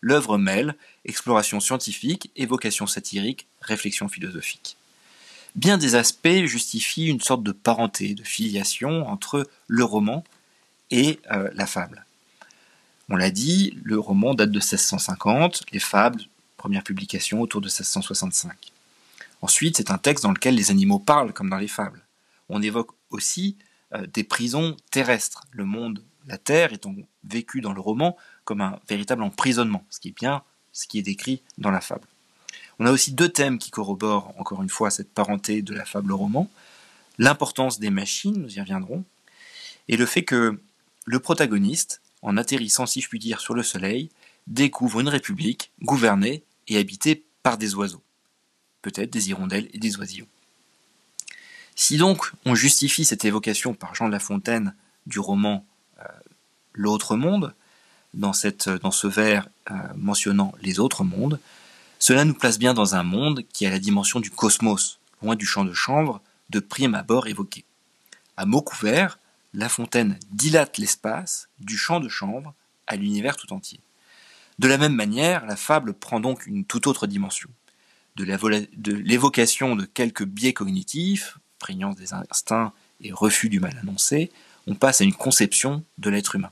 L'œuvre 0.00 0.38
mêle 0.38 0.74
exploration 1.04 1.60
scientifique, 1.60 2.30
évocation 2.36 2.86
satirique, 2.86 3.46
réflexion 3.60 4.08
philosophique. 4.08 4.76
Bien 5.56 5.78
des 5.78 5.94
aspects 5.94 6.44
justifient 6.44 7.08
une 7.08 7.20
sorte 7.20 7.42
de 7.42 7.52
parenté, 7.52 8.14
de 8.14 8.22
filiation 8.22 9.08
entre 9.08 9.48
le 9.66 9.84
roman 9.84 10.22
et 10.90 11.18
euh, 11.32 11.50
la 11.54 11.66
fable. 11.66 12.04
On 13.08 13.16
l'a 13.16 13.30
dit, 13.30 13.78
le 13.82 13.98
roman 13.98 14.34
date 14.34 14.50
de 14.50 14.58
1650, 14.58 15.64
les 15.72 15.78
fables, 15.78 16.22
première 16.56 16.82
publication 16.82 17.40
autour 17.40 17.60
de 17.60 17.66
1665. 17.66 18.52
Ensuite, 19.40 19.78
c'est 19.78 19.90
un 19.90 19.98
texte 19.98 20.24
dans 20.24 20.32
lequel 20.32 20.54
les 20.54 20.70
animaux 20.70 20.98
parlent, 20.98 21.32
comme 21.32 21.50
dans 21.50 21.56
les 21.56 21.68
fables. 21.68 22.04
On 22.48 22.62
évoque 22.62 22.90
aussi 23.10 23.56
euh, 23.94 24.06
des 24.06 24.24
prisons 24.24 24.76
terrestres. 24.90 25.46
Le 25.52 25.64
monde, 25.64 26.02
la 26.26 26.38
Terre, 26.38 26.72
étant 26.72 26.94
vécu 27.24 27.60
dans 27.60 27.72
le 27.72 27.80
roman 27.80 28.16
comme 28.44 28.60
un 28.60 28.78
véritable 28.88 29.22
emprisonnement, 29.22 29.84
ce 29.90 30.00
qui 30.00 30.08
est 30.08 30.16
bien 30.16 30.42
ce 30.76 30.86
qui 30.86 30.98
est 30.98 31.02
décrit 31.02 31.42
dans 31.56 31.70
la 31.70 31.80
fable. 31.80 32.06
On 32.78 32.86
a 32.86 32.92
aussi 32.92 33.12
deux 33.12 33.28
thèmes 33.28 33.58
qui 33.58 33.70
corroborent 33.70 34.34
encore 34.38 34.62
une 34.62 34.68
fois 34.68 34.90
cette 34.90 35.12
parenté 35.12 35.62
de 35.62 35.74
la 35.74 35.84
fable 35.84 36.12
au 36.12 36.16
roman. 36.16 36.50
L'importance 37.18 37.78
des 37.80 37.90
machines, 37.90 38.40
nous 38.40 38.56
y 38.56 38.60
reviendrons, 38.60 39.04
et 39.88 39.96
le 39.96 40.06
fait 40.06 40.24
que 40.24 40.60
le 41.04 41.20
protagoniste, 41.20 42.02
en 42.22 42.36
atterrissant 42.36 42.86
si 42.86 43.00
je 43.00 43.08
puis 43.08 43.18
dire 43.18 43.40
sur 43.40 43.54
le 43.54 43.62
soleil, 43.62 44.10
découvre 44.46 45.00
une 45.00 45.08
république 45.08 45.70
gouvernée 45.82 46.42
et 46.68 46.76
habitée 46.76 47.24
par 47.42 47.56
des 47.56 47.74
oiseaux 47.74 48.02
peut-être 48.86 49.10
des 49.10 49.30
hirondelles 49.30 49.68
et 49.72 49.78
des 49.78 49.98
oisillons. 49.98 50.28
Si 51.74 51.96
donc 51.96 52.32
on 52.44 52.54
justifie 52.54 53.04
cette 53.04 53.24
évocation 53.24 53.74
par 53.74 53.96
Jean 53.96 54.06
de 54.06 54.12
La 54.12 54.20
Fontaine 54.20 54.74
du 55.06 55.18
roman 55.18 55.66
euh, 55.98 56.04
L'autre 56.72 57.16
monde, 57.16 57.52
dans, 58.14 58.32
ce 58.32 59.06
vers 59.06 59.48
euh, 59.70 59.74
mentionnant 59.96 60.52
les 60.62 60.78
autres 60.78 61.02
mondes, 61.02 61.40
cela 61.98 62.24
nous 62.24 62.34
place 62.34 62.58
bien 62.58 62.74
dans 62.74 62.94
un 62.94 63.02
monde 63.02 63.42
qui 63.52 63.66
a 63.66 63.70
la 63.70 63.78
dimension 63.78 64.20
du 64.20 64.30
cosmos, 64.30 65.00
loin 65.22 65.34
du 65.34 65.46
champ 65.46 65.64
de 65.64 65.72
chanvre 65.72 66.20
de 66.50 66.60
prime 66.60 66.94
abord 66.94 67.26
évoqué. 67.26 67.64
À 68.36 68.46
mots 68.46 68.62
couverts, 68.62 69.18
La 69.54 69.68
Fontaine 69.68 70.18
dilate 70.30 70.78
l'espace 70.78 71.48
du 71.58 71.76
champ 71.76 72.00
de 72.00 72.08
chanvre 72.08 72.54
à 72.86 72.96
l'univers 72.96 73.36
tout 73.36 73.52
entier. 73.52 73.80
De 74.58 74.68
la 74.68 74.78
même 74.78 74.94
manière, 74.94 75.46
la 75.46 75.56
fable 75.56 75.94
prend 75.94 76.20
donc 76.20 76.46
une 76.46 76.64
toute 76.64 76.86
autre 76.86 77.06
dimension 77.06 77.50
de 78.16 79.02
l'évocation 79.02 79.76
de 79.76 79.84
quelques 79.84 80.24
biais 80.24 80.54
cognitifs, 80.54 81.38
prégnance 81.58 81.96
des 81.96 82.14
instincts 82.14 82.72
et 83.00 83.12
refus 83.12 83.48
du 83.48 83.60
mal 83.60 83.76
annoncé, 83.80 84.32
on 84.66 84.74
passe 84.74 85.00
à 85.00 85.04
une 85.04 85.14
conception 85.14 85.84
de 85.98 86.10
l'être 86.10 86.34
humain. 86.34 86.50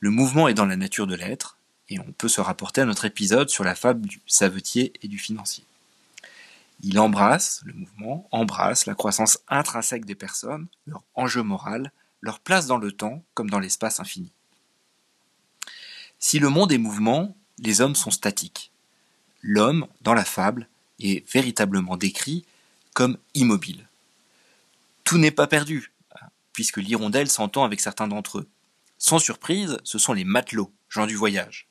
Le 0.00 0.10
mouvement 0.10 0.48
est 0.48 0.54
dans 0.54 0.66
la 0.66 0.76
nature 0.76 1.08
de 1.08 1.16
l'être, 1.16 1.57
et 1.88 1.98
on 1.98 2.12
peut 2.12 2.28
se 2.28 2.40
rapporter 2.40 2.80
à 2.80 2.84
notre 2.84 3.04
épisode 3.04 3.48
sur 3.48 3.64
la 3.64 3.74
fable 3.74 4.06
du 4.06 4.20
savetier 4.26 4.92
et 5.02 5.08
du 5.08 5.18
financier. 5.18 5.64
Il 6.82 6.98
embrasse, 6.98 7.62
le 7.64 7.72
mouvement 7.72 8.28
embrasse 8.30 8.86
la 8.86 8.94
croissance 8.94 9.38
intrinsèque 9.48 10.04
des 10.04 10.14
personnes, 10.14 10.68
leur 10.86 11.02
enjeu 11.14 11.42
moral, 11.42 11.92
leur 12.20 12.40
place 12.40 12.66
dans 12.66 12.78
le 12.78 12.92
temps 12.92 13.24
comme 13.34 13.50
dans 13.50 13.58
l'espace 13.58 14.00
infini. 14.00 14.30
Si 16.18 16.38
le 16.38 16.48
monde 16.48 16.72
est 16.72 16.78
mouvement, 16.78 17.36
les 17.58 17.80
hommes 17.80 17.94
sont 17.94 18.10
statiques. 18.10 18.70
L'homme, 19.42 19.86
dans 20.02 20.14
la 20.14 20.24
fable, 20.24 20.68
est 21.00 21.28
véritablement 21.32 21.96
décrit 21.96 22.44
comme 22.92 23.18
immobile. 23.34 23.86
Tout 25.04 25.18
n'est 25.18 25.30
pas 25.30 25.46
perdu, 25.46 25.92
puisque 26.52 26.78
l'hirondelle 26.78 27.30
s'entend 27.30 27.64
avec 27.64 27.80
certains 27.80 28.08
d'entre 28.08 28.38
eux. 28.38 28.48
Sans 28.98 29.20
surprise, 29.20 29.78
ce 29.84 29.98
sont 29.98 30.12
les 30.12 30.24
matelots, 30.24 30.72
gens 30.88 31.06
du 31.06 31.14
voyage. 31.14 31.67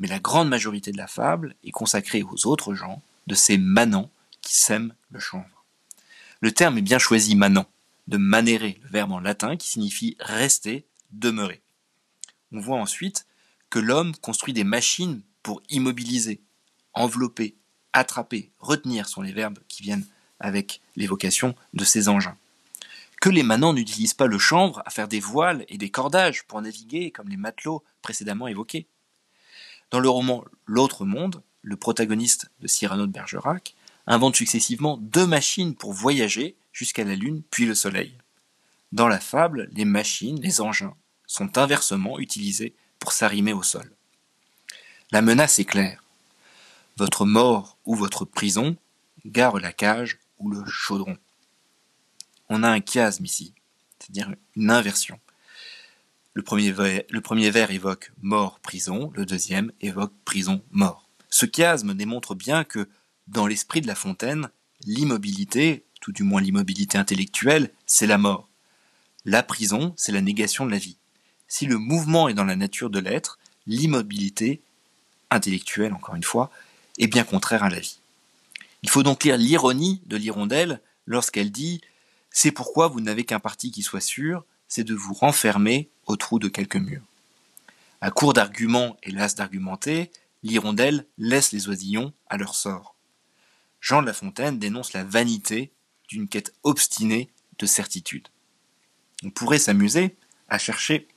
Mais 0.00 0.08
la 0.08 0.18
grande 0.18 0.48
majorité 0.48 0.90
de 0.90 0.96
la 0.96 1.06
fable 1.06 1.54
est 1.62 1.70
consacrée 1.70 2.22
aux 2.22 2.46
autres 2.46 2.74
gens, 2.74 3.02
de 3.26 3.34
ces 3.34 3.58
manants 3.58 4.10
qui 4.40 4.56
sèment 4.56 4.94
le 5.10 5.20
chanvre. 5.20 5.64
Le 6.40 6.52
terme 6.52 6.78
est 6.78 6.82
bien 6.82 6.98
choisi 6.98 7.36
manant, 7.36 7.66
de 8.08 8.16
manere, 8.16 8.74
le 8.82 8.88
verbe 8.88 9.12
en 9.12 9.20
latin 9.20 9.56
qui 9.56 9.68
signifie 9.68 10.16
rester, 10.18 10.86
demeurer. 11.12 11.60
On 12.50 12.60
voit 12.60 12.78
ensuite 12.78 13.26
que 13.68 13.78
l'homme 13.78 14.16
construit 14.16 14.54
des 14.54 14.64
machines 14.64 15.20
pour 15.42 15.62
immobiliser, 15.68 16.40
envelopper, 16.94 17.54
attraper, 17.92 18.50
retenir 18.58 19.08
sont 19.08 19.22
les 19.22 19.32
verbes 19.32 19.58
qui 19.68 19.82
viennent 19.82 20.06
avec 20.40 20.80
l'évocation 20.96 21.54
de 21.74 21.84
ces 21.84 22.08
engins. 22.08 22.36
Que 23.20 23.28
les 23.28 23.42
manants 23.42 23.74
n'utilisent 23.74 24.14
pas 24.14 24.26
le 24.26 24.38
chanvre 24.38 24.82
à 24.86 24.90
faire 24.90 25.06
des 25.06 25.20
voiles 25.20 25.66
et 25.68 25.76
des 25.76 25.90
cordages 25.90 26.44
pour 26.44 26.60
naviguer 26.62 27.10
comme 27.10 27.28
les 27.28 27.36
matelots 27.36 27.84
précédemment 28.00 28.48
évoqués. 28.48 28.86
Dans 29.90 30.00
le 30.00 30.08
roman 30.08 30.44
L'autre 30.66 31.04
monde, 31.04 31.42
le 31.62 31.76
protagoniste 31.76 32.50
de 32.60 32.68
Cyrano 32.68 33.06
de 33.06 33.12
Bergerac 33.12 33.74
invente 34.06 34.36
successivement 34.36 34.98
deux 34.98 35.26
machines 35.26 35.74
pour 35.74 35.92
voyager 35.92 36.56
jusqu'à 36.72 37.04
la 37.04 37.16
Lune 37.16 37.42
puis 37.50 37.66
le 37.66 37.74
Soleil. 37.74 38.16
Dans 38.92 39.08
la 39.08 39.18
fable, 39.18 39.68
les 39.72 39.84
machines, 39.84 40.40
les 40.40 40.60
engins, 40.60 40.94
sont 41.26 41.58
inversement 41.58 42.18
utilisés 42.18 42.74
pour 42.98 43.12
s'arrimer 43.12 43.52
au 43.52 43.62
sol. 43.62 43.92
La 45.10 45.22
menace 45.22 45.58
est 45.58 45.64
claire. 45.64 46.04
Votre 46.96 47.24
mort 47.24 47.76
ou 47.84 47.96
votre 47.96 48.24
prison 48.24 48.76
gare 49.24 49.58
la 49.58 49.72
cage 49.72 50.18
ou 50.38 50.50
le 50.50 50.64
chaudron. 50.66 51.16
On 52.48 52.62
a 52.62 52.70
un 52.70 52.80
chiasme 52.80 53.24
ici, 53.24 53.54
c'est-à-dire 53.98 54.34
une 54.54 54.70
inversion. 54.70 55.18
Le 56.32 56.42
premier, 56.42 56.70
vers, 57.50 57.70
évoque 57.70 58.12
mort-prison, 58.22 59.12
le 59.16 59.26
deuxième 59.26 59.72
évoque 59.80 60.12
prison-mort. 60.24 61.08
Ce 61.28 61.46
chiasme 61.46 61.94
démontre 61.94 62.34
bien 62.36 62.62
que, 62.62 62.88
dans 63.26 63.46
l'esprit 63.46 63.80
de 63.80 63.88
La 63.88 63.96
Fontaine, 63.96 64.48
l'immobilité, 64.84 65.84
tout 66.00 66.12
du 66.12 66.22
moins 66.22 66.40
l'immobilité 66.40 66.98
intellectuelle, 66.98 67.72
c'est 67.84 68.06
la 68.06 68.18
mort. 68.18 68.48
La 69.24 69.42
prison, 69.42 69.92
c'est 69.96 70.12
la 70.12 70.20
négation 70.20 70.64
de 70.64 70.70
la 70.70 70.78
vie. 70.78 70.98
Si 71.48 71.66
le 71.66 71.78
mouvement 71.78 72.28
est 72.28 72.34
dans 72.34 72.44
la 72.44 72.56
nature 72.56 72.90
de 72.90 73.00
l'être, 73.00 73.38
l'immobilité, 73.66 74.62
intellectuelle 75.30 75.92
encore 75.92 76.14
une 76.14 76.22
fois, 76.22 76.50
est 76.98 77.08
bien 77.08 77.24
contraire 77.24 77.64
à 77.64 77.70
la 77.70 77.80
vie. 77.80 77.98
Il 78.82 78.90
faut 78.90 79.02
donc 79.02 79.24
lire 79.24 79.36
l'ironie 79.36 80.00
de 80.06 80.16
l'hirondelle 80.16 80.80
lorsqu'elle 81.06 81.50
dit 81.50 81.80
C'est 82.30 82.52
pourquoi 82.52 82.88
vous 82.88 83.00
n'avez 83.00 83.24
qu'un 83.24 83.40
parti 83.40 83.72
qui 83.72 83.82
soit 83.82 84.00
sûr, 84.00 84.44
c'est 84.70 84.84
de 84.84 84.94
vous 84.94 85.12
renfermer 85.12 85.90
au 86.06 86.16
trou 86.16 86.38
de 86.38 86.48
quelques 86.48 86.76
murs. 86.76 87.02
À 88.00 88.10
court 88.10 88.32
d'arguments 88.32 88.96
et 89.02 89.10
las 89.10 89.34
d'argumenter, 89.34 90.10
l'hirondelle 90.42 91.06
laisse 91.18 91.52
les 91.52 91.68
oisillons 91.68 92.14
à 92.30 92.38
leur 92.38 92.54
sort. 92.54 92.94
Jean 93.80 94.00
de 94.00 94.06
La 94.06 94.14
Fontaine 94.14 94.58
dénonce 94.58 94.94
la 94.94 95.04
vanité 95.04 95.72
d'une 96.08 96.28
quête 96.28 96.54
obstinée 96.62 97.30
de 97.58 97.66
certitude. 97.66 98.28
On 99.22 99.30
pourrait 99.30 99.58
s'amuser 99.58 100.16
à 100.48 100.58
chercher 100.58 101.08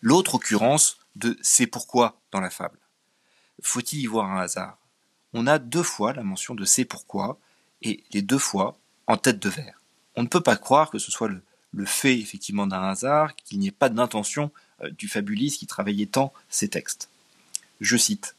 l'autre 0.00 0.36
occurrence 0.36 0.98
de 1.16 1.38
c'est 1.42 1.66
pourquoi 1.66 2.20
dans 2.32 2.40
la 2.40 2.50
fable. 2.50 2.78
Faut-il 3.62 4.00
y 4.00 4.06
voir 4.06 4.30
un 4.32 4.40
hasard? 4.40 4.78
On 5.34 5.46
a 5.46 5.58
deux 5.58 5.82
fois 5.82 6.12
la 6.12 6.22
mention 6.22 6.54
de 6.54 6.64
c'est 6.64 6.84
pourquoi, 6.84 7.38
et 7.82 8.02
les 8.12 8.22
deux 8.22 8.38
fois 8.38 8.78
en 9.06 9.16
tête 9.16 9.38
de 9.38 9.48
verre. 9.48 9.80
On 10.16 10.22
ne 10.22 10.28
peut 10.28 10.40
pas 10.40 10.56
croire 10.56 10.90
que 10.90 10.98
ce 10.98 11.12
soit 11.12 11.28
le, 11.28 11.42
fait 11.84 12.18
effectivement 12.18 12.66
d'un 12.66 12.82
hasard, 12.82 13.34
qu'il 13.36 13.58
n'y 13.58 13.68
ait 13.68 13.72
pas 13.72 13.88
d'intention 13.88 14.50
euh, 14.82 14.90
du 14.90 15.08
fabuliste 15.08 15.58
qui 15.58 15.66
travaillait 15.66 16.06
tant 16.06 16.32
ces 16.48 16.68
textes. 16.68 17.08
Je 17.80 17.96
cite. 17.96 18.34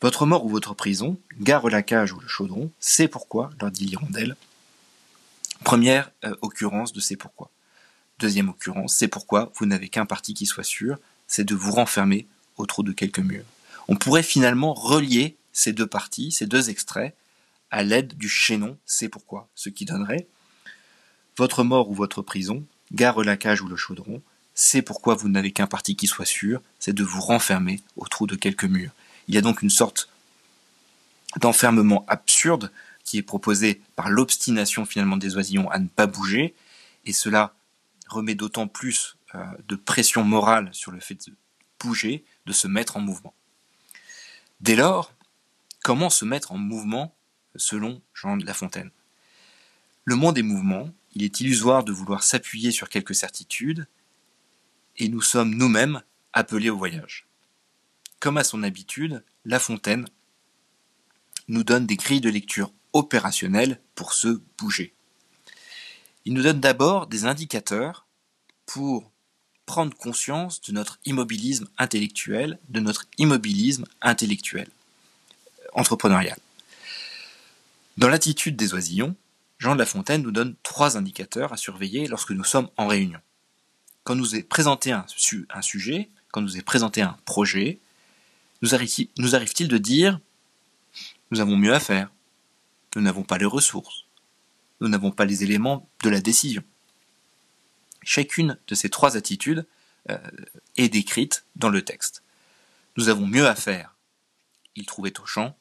Votre 0.00 0.26
mort 0.26 0.44
ou 0.44 0.48
votre 0.48 0.74
prison, 0.74 1.18
gare 1.40 1.68
la 1.68 1.82
cage 1.82 2.12
ou 2.12 2.20
le 2.20 2.28
chaudron, 2.28 2.70
c'est 2.78 3.08
pourquoi, 3.08 3.50
leur 3.60 3.70
dit 3.70 3.86
l'hirondelle. 3.86 4.36
Première 5.64 6.10
euh, 6.24 6.34
occurrence 6.40 6.92
de 6.92 7.00
c'est 7.00 7.16
pourquoi. 7.16 7.50
Deuxième 8.18 8.48
occurrence, 8.48 8.94
c'est 8.94 9.08
pourquoi 9.08 9.52
vous 9.56 9.66
n'avez 9.66 9.88
qu'un 9.88 10.06
parti 10.06 10.34
qui 10.34 10.46
soit 10.46 10.64
sûr, 10.64 10.98
c'est 11.26 11.44
de 11.44 11.54
vous 11.54 11.72
renfermer 11.72 12.26
au 12.56 12.66
trou 12.66 12.82
de 12.82 12.92
quelques 12.92 13.18
murs. 13.18 13.44
On 13.88 13.96
pourrait 13.96 14.22
finalement 14.22 14.74
relier 14.74 15.36
ces 15.52 15.72
deux 15.72 15.86
parties, 15.86 16.30
ces 16.30 16.46
deux 16.46 16.70
extraits, 16.70 17.14
à 17.70 17.82
l'aide 17.82 18.16
du 18.16 18.28
chaînon 18.28 18.76
c'est 18.86 19.08
pourquoi, 19.08 19.48
ce 19.54 19.68
qui 19.68 19.84
donnerait 19.84 20.26
votre 21.38 21.62
mort 21.64 21.88
ou 21.88 21.94
votre 21.94 22.20
prison, 22.20 22.64
gare 22.92 23.22
la 23.22 23.36
cage 23.36 23.62
ou 23.62 23.68
le 23.68 23.76
chaudron, 23.76 24.22
c'est 24.54 24.82
pourquoi 24.82 25.14
vous 25.14 25.28
n'avez 25.28 25.52
qu'un 25.52 25.68
parti 25.68 25.94
qui 25.94 26.08
soit 26.08 26.24
sûr, 26.24 26.60
c'est 26.80 26.92
de 26.92 27.04
vous 27.04 27.20
renfermer 27.20 27.80
au 27.96 28.06
trou 28.06 28.26
de 28.26 28.34
quelques 28.34 28.64
murs. 28.64 28.90
Il 29.28 29.34
y 29.34 29.38
a 29.38 29.40
donc 29.40 29.62
une 29.62 29.70
sorte 29.70 30.08
d'enfermement 31.36 32.04
absurde 32.08 32.72
qui 33.04 33.18
est 33.18 33.22
proposé 33.22 33.80
par 33.94 34.10
l'obstination 34.10 34.84
finalement 34.84 35.16
des 35.16 35.36
oisillons 35.36 35.70
à 35.70 35.78
ne 35.78 35.86
pas 35.86 36.06
bouger, 36.06 36.54
et 37.06 37.12
cela 37.12 37.54
remet 38.08 38.34
d'autant 38.34 38.66
plus 38.66 39.16
euh, 39.34 39.44
de 39.68 39.76
pression 39.76 40.24
morale 40.24 40.68
sur 40.72 40.90
le 40.90 41.00
fait 41.00 41.28
de 41.28 41.34
bouger, 41.78 42.24
de 42.46 42.52
se 42.52 42.66
mettre 42.66 42.96
en 42.96 43.00
mouvement. 43.00 43.34
Dès 44.60 44.74
lors, 44.74 45.12
comment 45.84 46.10
se 46.10 46.24
mettre 46.24 46.50
en 46.50 46.58
mouvement 46.58 47.14
selon 47.54 48.02
Jean 48.12 48.36
de 48.36 48.44
La 48.44 48.54
Fontaine? 48.54 48.90
Le 50.04 50.16
monde 50.16 50.36
est 50.36 50.42
mouvement, 50.42 50.90
il 51.18 51.24
est 51.24 51.40
illusoire 51.40 51.82
de 51.82 51.90
vouloir 51.90 52.22
s'appuyer 52.22 52.70
sur 52.70 52.88
quelques 52.88 53.16
certitudes, 53.16 53.88
et 54.98 55.08
nous 55.08 55.20
sommes 55.20 55.52
nous-mêmes 55.52 56.00
appelés 56.32 56.70
au 56.70 56.78
voyage. 56.78 57.26
Comme 58.20 58.36
à 58.36 58.44
son 58.44 58.62
habitude, 58.62 59.24
La 59.44 59.58
Fontaine 59.58 60.08
nous 61.48 61.64
donne 61.64 61.86
des 61.86 61.96
grilles 61.96 62.20
de 62.20 62.30
lecture 62.30 62.72
opérationnelles 62.92 63.80
pour 63.96 64.12
se 64.12 64.40
bouger. 64.58 64.94
Il 66.24 66.34
nous 66.34 66.42
donne 66.42 66.60
d'abord 66.60 67.08
des 67.08 67.24
indicateurs 67.24 68.06
pour 68.64 69.10
prendre 69.66 69.96
conscience 69.96 70.60
de 70.60 70.72
notre 70.72 71.00
immobilisme 71.04 71.66
intellectuel, 71.78 72.60
de 72.68 72.78
notre 72.78 73.06
immobilisme 73.18 73.86
intellectuel, 74.02 74.68
entrepreneurial. 75.72 76.38
Dans 77.96 78.08
l'attitude 78.08 78.54
des 78.54 78.72
oisillons, 78.72 79.16
Jean 79.58 79.74
de 79.74 79.80
La 79.80 79.86
Fontaine 79.86 80.22
nous 80.22 80.30
donne 80.30 80.54
trois 80.62 80.96
indicateurs 80.96 81.52
à 81.52 81.56
surveiller 81.56 82.06
lorsque 82.06 82.30
nous 82.30 82.44
sommes 82.44 82.70
en 82.76 82.86
réunion. 82.86 83.20
Quand 84.04 84.14
nous 84.14 84.36
est 84.36 84.42
présenté 84.42 84.92
un, 84.92 85.04
sujet, 85.60 86.08
quand 86.30 86.40
nous 86.40 86.56
est 86.56 86.62
présenté 86.62 87.02
un 87.02 87.16
projet, 87.24 87.80
nous 88.62 88.74
arrive-t-il 88.74 89.68
de 89.68 89.78
dire 89.78 90.20
nous 91.30 91.40
avons 91.40 91.56
mieux 91.56 91.74
à 91.74 91.80
faire, 91.80 92.10
nous 92.96 93.02
n'avons 93.02 93.22
pas 93.22 93.36
les 93.36 93.44
ressources, 93.44 94.06
nous 94.80 94.88
n'avons 94.88 95.10
pas 95.10 95.24
les 95.24 95.42
éléments 95.42 95.88
de 96.02 96.08
la 96.08 96.20
décision. 96.20 96.62
Chacune 98.02 98.58
de 98.66 98.74
ces 98.74 98.88
trois 98.88 99.16
attitudes 99.16 99.66
euh, 100.08 100.16
est 100.76 100.88
décrite 100.88 101.44
dans 101.56 101.68
le 101.68 101.82
texte. 101.82 102.22
Nous 102.96 103.08
avons 103.10 103.26
mieux 103.26 103.46
à 103.46 103.54
faire. 103.54 103.94
Il 104.76 104.86
trouvait 104.86 105.18
au 105.20 105.26
champ 105.26 105.56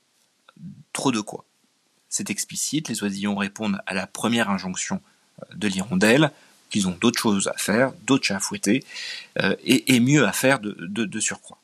trop 0.93 1.11
de 1.11 1.19
quoi. 1.19 1.46
C'est 2.09 2.29
explicite, 2.29 2.89
les 2.89 3.03
oisillons 3.03 3.35
répondent 3.35 3.79
à 3.85 3.93
la 3.93 4.07
première 4.07 4.49
injonction 4.49 5.01
euh, 5.41 5.55
de 5.55 5.67
l'hirondelle, 5.67 6.31
qu'ils 6.69 6.87
ont 6.87 6.97
d'autres 6.99 7.19
choses 7.19 7.47
à 7.47 7.57
faire, 7.57 7.93
d'autres 8.05 8.25
chats 8.25 8.37
à 8.37 8.39
fouetter, 8.39 8.83
euh, 9.39 9.55
et, 9.63 9.99
mieux 9.99 10.25
à 10.25 10.33
faire 10.33 10.59
de, 10.59 11.19
surcroît. 11.19 11.59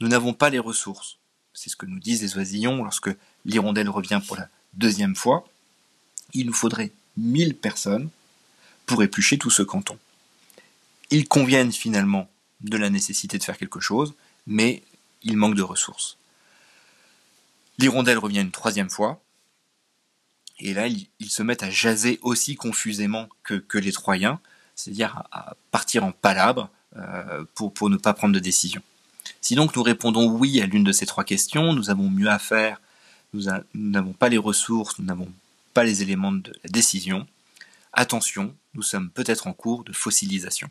Nous 0.00 0.08
n'avons 0.08 0.32
pas 0.32 0.50
les 0.50 0.58
ressources. 0.58 1.18
C'est 1.52 1.70
ce 1.70 1.76
que 1.76 1.86
nous 1.86 2.00
disent 2.00 2.22
les 2.22 2.36
oisillons 2.36 2.82
lorsque 2.82 3.10
l'hirondelle 3.44 3.88
revient 3.88 4.20
pour 4.26 4.36
la 4.36 4.48
deuxième 4.74 5.14
fois 5.14 5.44
il 6.34 6.46
nous 6.46 6.52
faudrait 6.52 6.92
1000 7.16 7.56
personnes 7.56 8.10
pour 8.86 9.02
éplucher 9.02 9.38
tout 9.38 9.50
ce 9.50 9.62
canton. 9.62 9.98
Ils 11.10 11.28
conviennent 11.28 11.72
finalement 11.72 12.28
de 12.60 12.76
la 12.76 12.90
nécessité 12.90 13.38
de 13.38 13.44
faire 13.44 13.56
quelque 13.56 13.80
chose, 13.80 14.14
mais 14.46 14.82
il 15.22 15.36
manque 15.36 15.54
de 15.54 15.62
ressources. 15.62 16.18
L'hirondelle 17.78 18.18
revient 18.18 18.40
une 18.40 18.50
troisième 18.50 18.90
fois, 18.90 19.22
et 20.64 20.72
là, 20.72 20.88
ils, 20.88 21.30
se 21.30 21.42
mettent 21.42 21.62
à 21.62 21.68
jaser 21.68 22.18
aussi 22.22 22.56
confusément 22.56 23.28
que, 23.42 23.78
les 23.78 23.92
Troyens, 23.92 24.40
c'est-à-dire 24.74 25.22
à, 25.30 25.56
partir 25.70 26.04
en 26.04 26.10
palabre 26.10 26.70
euh, 26.96 27.44
pour, 27.54 27.74
pour 27.74 27.90
ne 27.90 27.98
pas 27.98 28.14
prendre 28.14 28.34
de 28.34 28.40
décision. 28.40 28.80
Si 29.42 29.54
donc 29.54 29.76
nous 29.76 29.82
répondons 29.82 30.30
oui 30.30 30.62
à 30.62 30.66
l'une 30.66 30.82
de 30.82 30.92
ces 30.92 31.04
trois 31.04 31.22
questions, 31.22 31.74
nous 31.74 31.90
avons 31.90 32.08
mieux 32.08 32.30
à 32.30 32.38
faire, 32.38 32.80
nous 33.34 33.42
n'avons 33.74 34.14
pas 34.14 34.30
les 34.30 34.38
ressources, 34.38 34.98
nous 34.98 35.04
n'avons 35.04 35.30
pas 35.74 35.84
les 35.84 36.00
éléments 36.00 36.32
de 36.32 36.52
la 36.64 36.70
décision. 36.70 37.26
Attention, 37.92 38.54
nous 38.72 38.82
sommes 38.82 39.10
peut-être 39.10 39.46
en 39.46 39.52
cours 39.52 39.84
de 39.84 39.92
fossilisation. 39.92 40.70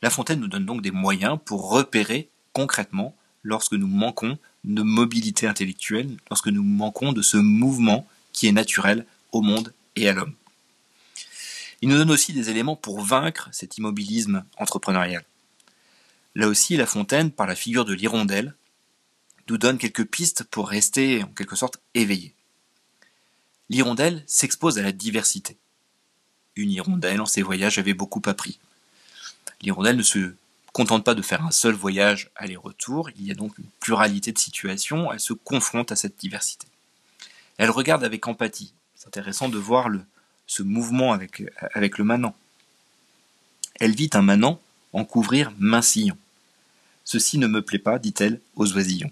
La 0.00 0.08
Fontaine 0.08 0.40
nous 0.40 0.48
donne 0.48 0.64
donc 0.64 0.80
des 0.80 0.92
moyens 0.92 1.38
pour 1.44 1.70
repérer 1.70 2.30
concrètement 2.54 3.14
lorsque 3.42 3.74
nous 3.74 3.86
manquons 3.86 4.38
de 4.64 4.82
mobilité 4.82 5.46
intellectuelle, 5.46 6.16
lorsque 6.30 6.48
nous 6.48 6.62
manquons 6.62 7.12
de 7.12 7.20
ce 7.20 7.36
mouvement 7.36 8.06
qui 8.32 8.46
est 8.46 8.52
naturel 8.52 9.06
au 9.32 9.42
monde 9.42 9.72
et 9.96 10.08
à 10.08 10.12
l'homme. 10.12 10.34
Il 11.82 11.88
nous 11.88 11.96
donne 11.96 12.10
aussi 12.10 12.32
des 12.32 12.50
éléments 12.50 12.76
pour 12.76 13.00
vaincre 13.00 13.48
cet 13.52 13.78
immobilisme 13.78 14.44
entrepreneurial. 14.58 15.24
Là 16.34 16.46
aussi, 16.46 16.76
La 16.76 16.86
Fontaine, 16.86 17.30
par 17.30 17.46
la 17.46 17.56
figure 17.56 17.84
de 17.84 17.94
l'hirondelle, 17.94 18.54
nous 19.48 19.58
donne 19.58 19.78
quelques 19.78 20.04
pistes 20.04 20.44
pour 20.44 20.68
rester 20.68 21.24
en 21.24 21.28
quelque 21.28 21.56
sorte 21.56 21.80
éveillé. 21.94 22.34
L'hirondelle 23.68 24.22
s'expose 24.26 24.78
à 24.78 24.82
la 24.82 24.92
diversité. 24.92 25.56
Une 26.56 26.70
hirondelle 26.70 27.20
en 27.20 27.26
ses 27.26 27.42
voyages 27.42 27.78
avait 27.78 27.94
beaucoup 27.94 28.22
appris. 28.26 28.58
L'hirondelle 29.62 29.96
ne 29.96 30.02
se 30.02 30.34
contente 30.72 31.04
pas 31.04 31.14
de 31.14 31.22
faire 31.22 31.44
un 31.44 31.50
seul 31.50 31.74
voyage 31.74 32.30
aller-retour, 32.36 33.10
il 33.10 33.26
y 33.26 33.30
a 33.30 33.34
donc 33.34 33.58
une 33.58 33.66
pluralité 33.80 34.32
de 34.32 34.38
situations, 34.38 35.12
elle 35.12 35.20
se 35.20 35.32
confronte 35.32 35.90
à 35.92 35.96
cette 35.96 36.18
diversité. 36.18 36.66
Elle 37.58 37.70
regarde 37.70 38.04
avec 38.04 38.26
empathie. 38.26 38.72
C'est 38.94 39.08
intéressant 39.08 39.48
de 39.48 39.58
voir 39.58 39.88
ce 40.46 40.62
mouvement 40.62 41.12
avec, 41.12 41.38
le 41.38 42.04
manant. 42.04 42.34
Elle 43.78 43.94
vit 43.94 44.10
un 44.14 44.22
manant 44.22 44.60
en 44.92 45.04
couvrir 45.04 45.52
sillon. 45.82 46.16
Ceci 47.04 47.38
ne 47.38 47.46
me 47.46 47.62
plaît 47.62 47.78
pas, 47.78 47.98
dit-elle 47.98 48.40
aux 48.56 48.72
oisillons. 48.72 49.10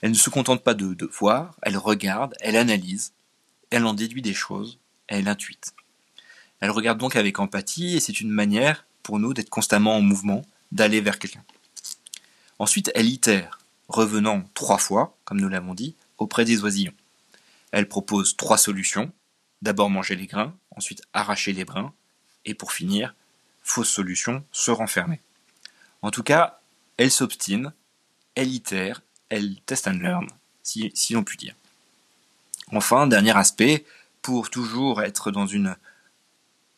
Elle 0.00 0.10
ne 0.10 0.16
se 0.16 0.30
contente 0.30 0.62
pas 0.62 0.74
de 0.74 1.10
voir, 1.18 1.54
elle 1.62 1.76
regarde, 1.76 2.34
elle 2.40 2.56
analyse, 2.56 3.12
elle 3.70 3.84
en 3.84 3.94
déduit 3.94 4.22
des 4.22 4.34
choses, 4.34 4.78
elle 5.08 5.28
intuite. 5.28 5.74
Elle 6.60 6.70
regarde 6.70 6.98
donc 6.98 7.16
avec 7.16 7.38
empathie 7.38 7.96
et 7.96 8.00
c'est 8.00 8.20
une 8.20 8.30
manière 8.30 8.84
pour 9.02 9.18
nous 9.18 9.34
d'être 9.34 9.50
constamment 9.50 9.96
en 9.96 10.02
mouvement, 10.02 10.44
d'aller 10.72 11.00
vers 11.00 11.18
quelqu'un. 11.18 11.44
Ensuite, 12.58 12.90
elle 12.94 13.08
itère, 13.08 13.58
revenant 13.88 14.44
trois 14.54 14.78
fois, 14.78 15.16
comme 15.24 15.40
nous 15.40 15.48
l'avons 15.48 15.74
dit, 15.74 15.94
auprès 16.18 16.44
des 16.44 16.62
oisillons. 16.62 16.92
Elle 17.72 17.88
propose 17.88 18.36
trois 18.36 18.58
solutions. 18.58 19.12
D'abord 19.62 19.90
manger 19.90 20.16
les 20.16 20.26
grains, 20.26 20.56
ensuite 20.74 21.02
arracher 21.12 21.52
les 21.52 21.64
brins, 21.64 21.92
et 22.44 22.54
pour 22.54 22.72
finir, 22.72 23.14
fausse 23.62 23.90
solution, 23.90 24.44
se 24.52 24.70
renfermer. 24.70 25.20
En 26.02 26.10
tout 26.10 26.22
cas, 26.22 26.60
elle 26.96 27.10
s'obstine, 27.10 27.72
elle 28.34 28.48
itère, 28.48 29.02
elle 29.28 29.60
test 29.66 29.86
and 29.86 29.98
learn, 30.00 30.26
si, 30.62 30.92
l'on 31.12 31.24
peut 31.24 31.36
dire. 31.36 31.54
Enfin, 32.72 33.06
dernier 33.06 33.36
aspect, 33.36 33.84
pour 34.22 34.50
toujours 34.50 35.02
être 35.02 35.30
dans 35.30 35.46
une 35.46 35.76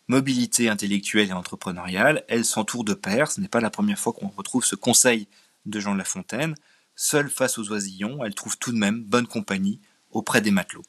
mobilité 0.08 0.68
intellectuelle 0.68 1.28
et 1.28 1.32
entrepreneuriale, 1.32 2.24
elle 2.28 2.44
s'entoure 2.44 2.84
de 2.84 2.94
pairs. 2.94 3.30
Ce 3.30 3.40
n'est 3.40 3.48
pas 3.48 3.60
la 3.60 3.70
première 3.70 3.98
fois 3.98 4.12
qu'on 4.12 4.28
retrouve 4.28 4.64
ce 4.64 4.74
conseil 4.74 5.28
de 5.66 5.78
Jean 5.80 5.92
de 5.92 5.98
La 5.98 6.04
Fontaine. 6.04 6.54
Seule 6.96 7.30
face 7.30 7.58
aux 7.58 7.70
oisillons, 7.70 8.24
elle 8.24 8.34
trouve 8.34 8.58
tout 8.58 8.72
de 8.72 8.78
même 8.78 9.02
bonne 9.02 9.26
compagnie 9.26 9.80
auprès 10.12 10.40
des 10.40 10.50
matelots. 10.50 10.84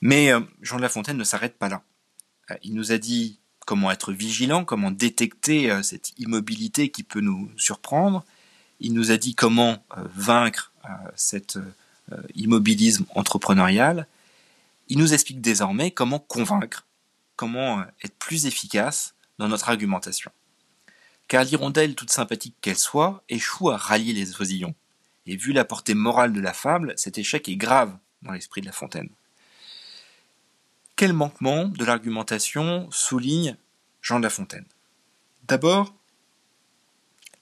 Mais 0.00 0.32
euh, 0.32 0.40
Jean 0.62 0.76
de 0.76 0.82
La 0.82 0.88
Fontaine 0.88 1.16
ne 1.16 1.24
s'arrête 1.24 1.58
pas 1.58 1.68
là. 1.68 1.82
Euh, 2.50 2.56
il 2.62 2.74
nous 2.74 2.92
a 2.92 2.98
dit 2.98 3.38
comment 3.66 3.90
être 3.90 4.12
vigilant, 4.12 4.64
comment 4.64 4.90
détecter 4.90 5.70
euh, 5.70 5.82
cette 5.82 6.18
immobilité 6.18 6.90
qui 6.90 7.02
peut 7.02 7.20
nous 7.20 7.50
surprendre. 7.56 8.24
Il 8.80 8.94
nous 8.94 9.12
a 9.12 9.16
dit 9.16 9.36
comment 9.36 9.84
vaincre 10.16 10.72
cet 11.14 11.56
immobilisme 12.34 13.04
entrepreneurial. 13.14 14.08
Il 14.88 14.98
nous 14.98 15.14
explique 15.14 15.40
désormais 15.40 15.92
comment 15.92 16.18
convaincre 16.18 16.84
comment 17.36 17.82
être 18.04 18.14
plus 18.18 18.46
efficace 18.46 19.14
dans 19.38 19.48
notre 19.48 19.68
argumentation. 19.68 20.30
Car 21.28 21.44
l'hirondelle, 21.44 21.94
toute 21.94 22.10
sympathique 22.10 22.54
qu'elle 22.60 22.78
soit, 22.78 23.24
échoue 23.28 23.70
à 23.70 23.76
rallier 23.76 24.12
les 24.12 24.40
oisillons. 24.40 24.74
Et 25.26 25.36
vu 25.36 25.52
la 25.52 25.64
portée 25.64 25.94
morale 25.94 26.32
de 26.32 26.40
la 26.40 26.52
fable, 26.52 26.94
cet 26.96 27.18
échec 27.18 27.48
est 27.48 27.56
grave 27.56 27.96
dans 28.22 28.32
l'esprit 28.32 28.60
de 28.60 28.66
La 28.66 28.72
Fontaine. 28.72 29.10
Quel 30.96 31.12
manquement 31.12 31.66
de 31.66 31.84
l'argumentation 31.84 32.90
souligne 32.90 33.56
Jean 34.00 34.18
de 34.18 34.24
La 34.24 34.30
Fontaine? 34.30 34.66
D'abord, 35.48 35.94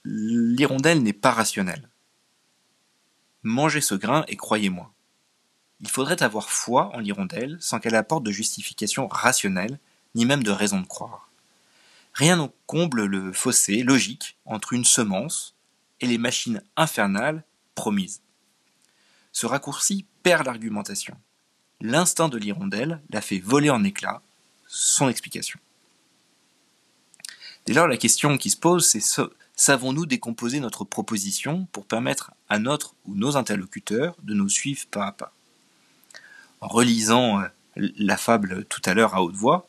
l'hirondelle 0.03 1.03
n'est 1.03 1.13
pas 1.13 1.31
rationnelle. 1.31 1.89
Mangez 3.43 3.81
ce 3.81 3.95
grain 3.95 4.25
et 4.27 4.35
croyez-moi. 4.35 4.91
Il 5.79 5.89
faudrait 5.89 6.21
avoir 6.21 6.49
foi 6.49 6.95
en 6.95 6.99
l'hirondelle 6.99 7.57
sans 7.59 7.79
qu'elle 7.79 7.95
apporte 7.95 8.23
de 8.23 8.31
justification 8.31 9.07
rationnelle 9.07 9.79
ni 10.13 10.25
même 10.25 10.43
de 10.43 10.51
raison 10.51 10.79
de 10.79 10.87
croire. 10.87 11.29
Rien 12.13 12.35
ne 12.35 12.47
comble 12.67 13.05
le 13.05 13.33
fossé 13.33 13.83
logique 13.83 14.37
entre 14.45 14.73
une 14.73 14.85
semence 14.85 15.55
et 16.01 16.07
les 16.07 16.17
machines 16.17 16.61
infernales 16.75 17.43
promises. 17.75 18.21
Ce 19.31 19.45
raccourci 19.45 20.05
perd 20.23 20.45
l'argumentation. 20.45 21.17
L'instinct 21.79 22.29
de 22.29 22.37
l'hirondelle 22.37 23.01
l'a 23.09 23.21
fait 23.21 23.39
voler 23.39 23.69
en 23.69 23.83
éclats 23.83 24.21
son 24.67 25.09
explication. 25.09 25.59
Dès 27.65 27.73
lors, 27.73 27.87
la 27.87 27.97
question 27.97 28.37
qui 28.37 28.49
se 28.49 28.57
pose, 28.57 28.87
c'est 28.87 29.03
savons-nous 29.55 30.05
décomposer 30.05 30.59
notre 30.59 30.83
proposition 30.83 31.67
pour 31.71 31.85
permettre 31.85 32.31
à 32.49 32.57
notre 32.59 32.95
ou 33.05 33.15
nos 33.15 33.37
interlocuteurs 33.37 34.15
de 34.23 34.33
nous 34.33 34.49
suivre 34.49 34.87
pas 34.87 35.07
à 35.07 35.11
pas? 35.11 35.33
En 36.61 36.67
relisant 36.67 37.41
euh, 37.41 37.47
la 37.75 38.17
fable 38.17 38.65
tout 38.65 38.81
à 38.85 38.93
l'heure 38.93 39.15
à 39.15 39.23
haute 39.23 39.35
voix, 39.35 39.67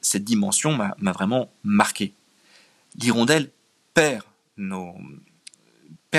cette 0.00 0.24
dimension 0.24 0.74
m'a 0.74 1.12
vraiment 1.12 1.50
marqué. 1.64 2.14
L'hirondelle 2.94 3.50
perd 3.94 4.24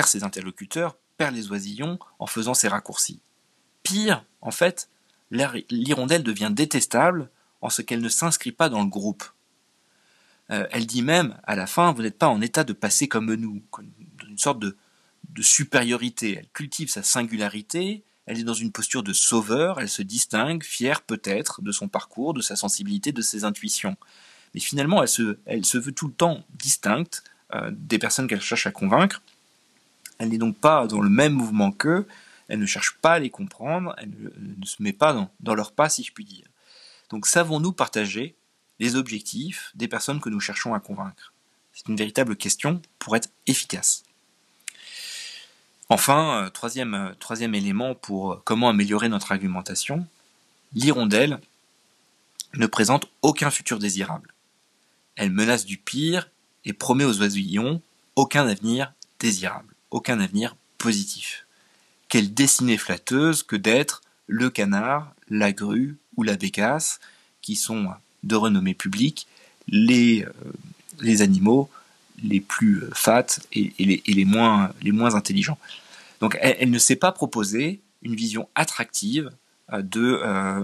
ses 0.05 0.23
interlocuteurs, 0.23 0.95
les 1.31 1.49
oisillons 1.51 1.99
en 2.19 2.27
faisant 2.27 2.53
ses 2.53 2.67
raccourcis. 2.67 3.19
Pire, 3.83 4.23
en 4.41 4.51
fait, 4.51 4.89
l'hirondelle 5.31 6.23
devient 6.23 6.51
détestable 6.51 7.29
en 7.61 7.69
ce 7.69 7.81
qu'elle 7.81 8.01
ne 8.01 8.09
s'inscrit 8.09 8.51
pas 8.51 8.69
dans 8.69 8.83
le 8.83 8.89
groupe. 8.89 9.23
Euh, 10.51 10.67
elle 10.71 10.85
dit 10.85 11.01
même, 11.01 11.39
à 11.43 11.55
la 11.55 11.67
fin, 11.67 11.93
vous 11.93 12.01
n'êtes 12.01 12.17
pas 12.17 12.27
en 12.27 12.41
état 12.41 12.63
de 12.63 12.73
passer 12.73 13.07
comme 13.07 13.33
nous, 13.33 13.61
une 14.27 14.37
sorte 14.37 14.59
de, 14.59 14.75
supériorité. 15.39 16.37
Elle 16.39 16.49
cultive 16.49 16.89
sa 16.89 17.01
singularité, 17.01 18.03
elle 18.25 18.39
est 18.39 18.43
dans 18.43 18.53
une 18.53 18.71
posture 18.71 19.03
de 19.03 19.13
sauveur, 19.13 19.79
elle 19.79 19.89
se 19.89 20.01
distingue, 20.01 20.63
fière 20.63 21.01
peut-être 21.01 21.61
de 21.61 21.71
son 21.71 21.87
parcours, 21.87 22.33
de 22.33 22.41
sa 22.41 22.55
sensibilité, 22.55 23.11
de 23.11 23.21
ses 23.21 23.43
intuitions. 23.43 23.95
Mais 24.53 24.59
finalement, 24.59 25.01
elle 25.01 25.09
se, 25.09 25.39
elle 25.45 25.65
se 25.65 25.77
veut 25.77 25.91
tout 25.91 26.07
le 26.07 26.13
temps 26.13 26.43
distincte 26.59 27.23
euh, 27.55 27.71
des 27.73 27.97
personnes 27.97 28.27
qu'elle 28.27 28.41
cherche 28.41 28.67
à 28.67 28.71
convaincre. 28.71 29.21
Elle 30.19 30.29
n'est 30.29 30.37
donc 30.37 30.57
pas 30.57 30.87
dans 30.87 31.01
le 31.01 31.09
même 31.09 31.33
mouvement 31.33 31.71
qu'eux, 31.71 32.07
elle 32.47 32.59
ne 32.59 32.65
cherche 32.65 32.97
pas 33.01 33.13
à 33.13 33.19
les 33.19 33.29
comprendre, 33.29 33.95
elle 33.97 34.11
ne, 34.59 34.65
se 34.65 34.81
met 34.81 34.93
pas 34.93 35.27
dans, 35.39 35.55
leur 35.55 35.71
pas, 35.71 35.89
si 35.89 36.03
je 36.03 36.11
puis 36.11 36.25
dire. 36.25 36.45
Donc 37.09 37.25
savons-nous 37.25 37.71
partager 37.71 38.35
les 38.79 38.95
objectifs 38.95 39.71
des 39.75 39.87
personnes 39.87 40.19
que 40.19 40.29
nous 40.29 40.39
cherchons 40.39 40.73
à 40.73 40.79
convaincre? 40.79 41.33
C'est 41.73 41.87
une 41.87 41.95
véritable 41.95 42.35
question 42.35 42.81
pour 42.99 43.15
être 43.15 43.29
efficace. 43.47 44.03
Enfin, 45.89 46.43
euh, 46.43 46.49
troisième, 46.49 46.93
euh, 46.93 47.13
troisième 47.19 47.55
élément 47.55 47.93
pour 47.95 48.33
euh, 48.33 48.41
comment 48.45 48.69
améliorer 48.69 49.09
notre 49.09 49.31
argumentation, 49.31 50.07
l'hirondelle 50.73 51.39
ne 52.55 52.65
présente 52.67 53.07
aucun 53.21 53.51
futur 53.51 53.79
désirable. 53.79 54.33
Elle 55.15 55.31
menace 55.31 55.65
du 55.65 55.77
pire 55.77 56.29
et 56.65 56.73
promet 56.73 57.03
aux 57.03 57.21
oisillons 57.21 57.81
aucun 58.15 58.47
avenir 58.47 58.93
désirable, 59.19 59.72
aucun 59.93 60.19
avenir 60.19 60.55
positif. 60.77 61.45
Quelle 62.09 62.33
destinée 62.33 62.77
flatteuse 62.77 63.43
que 63.43 63.55
d'être 63.55 64.01
le 64.27 64.49
canard, 64.49 65.13
la 65.29 65.51
grue 65.51 65.97
ou 66.17 66.23
la 66.23 66.35
bécasse, 66.35 66.99
qui 67.41 67.55
sont 67.55 67.89
de 68.23 68.35
renommée 68.35 68.73
publique, 68.73 69.27
les, 69.67 70.25
les 70.99 71.21
animaux 71.21 71.69
les 72.23 72.39
plus 72.39 72.83
fat 72.93 73.25
et, 73.51 73.73
les, 73.79 74.01
les, 74.05 74.25
moins, 74.25 74.71
les 74.81 74.91
moins 74.91 75.15
intelligents. 75.15 75.57
Donc 76.19 76.37
elle, 76.41 76.69
ne 76.69 76.79
s'est 76.79 76.95
pas 76.95 77.11
proposé 77.11 77.81
une 78.01 78.15
vision 78.15 78.47
attractive 78.55 79.31
euh, 79.71 79.81
de, 79.81 80.21
euh, 80.23 80.63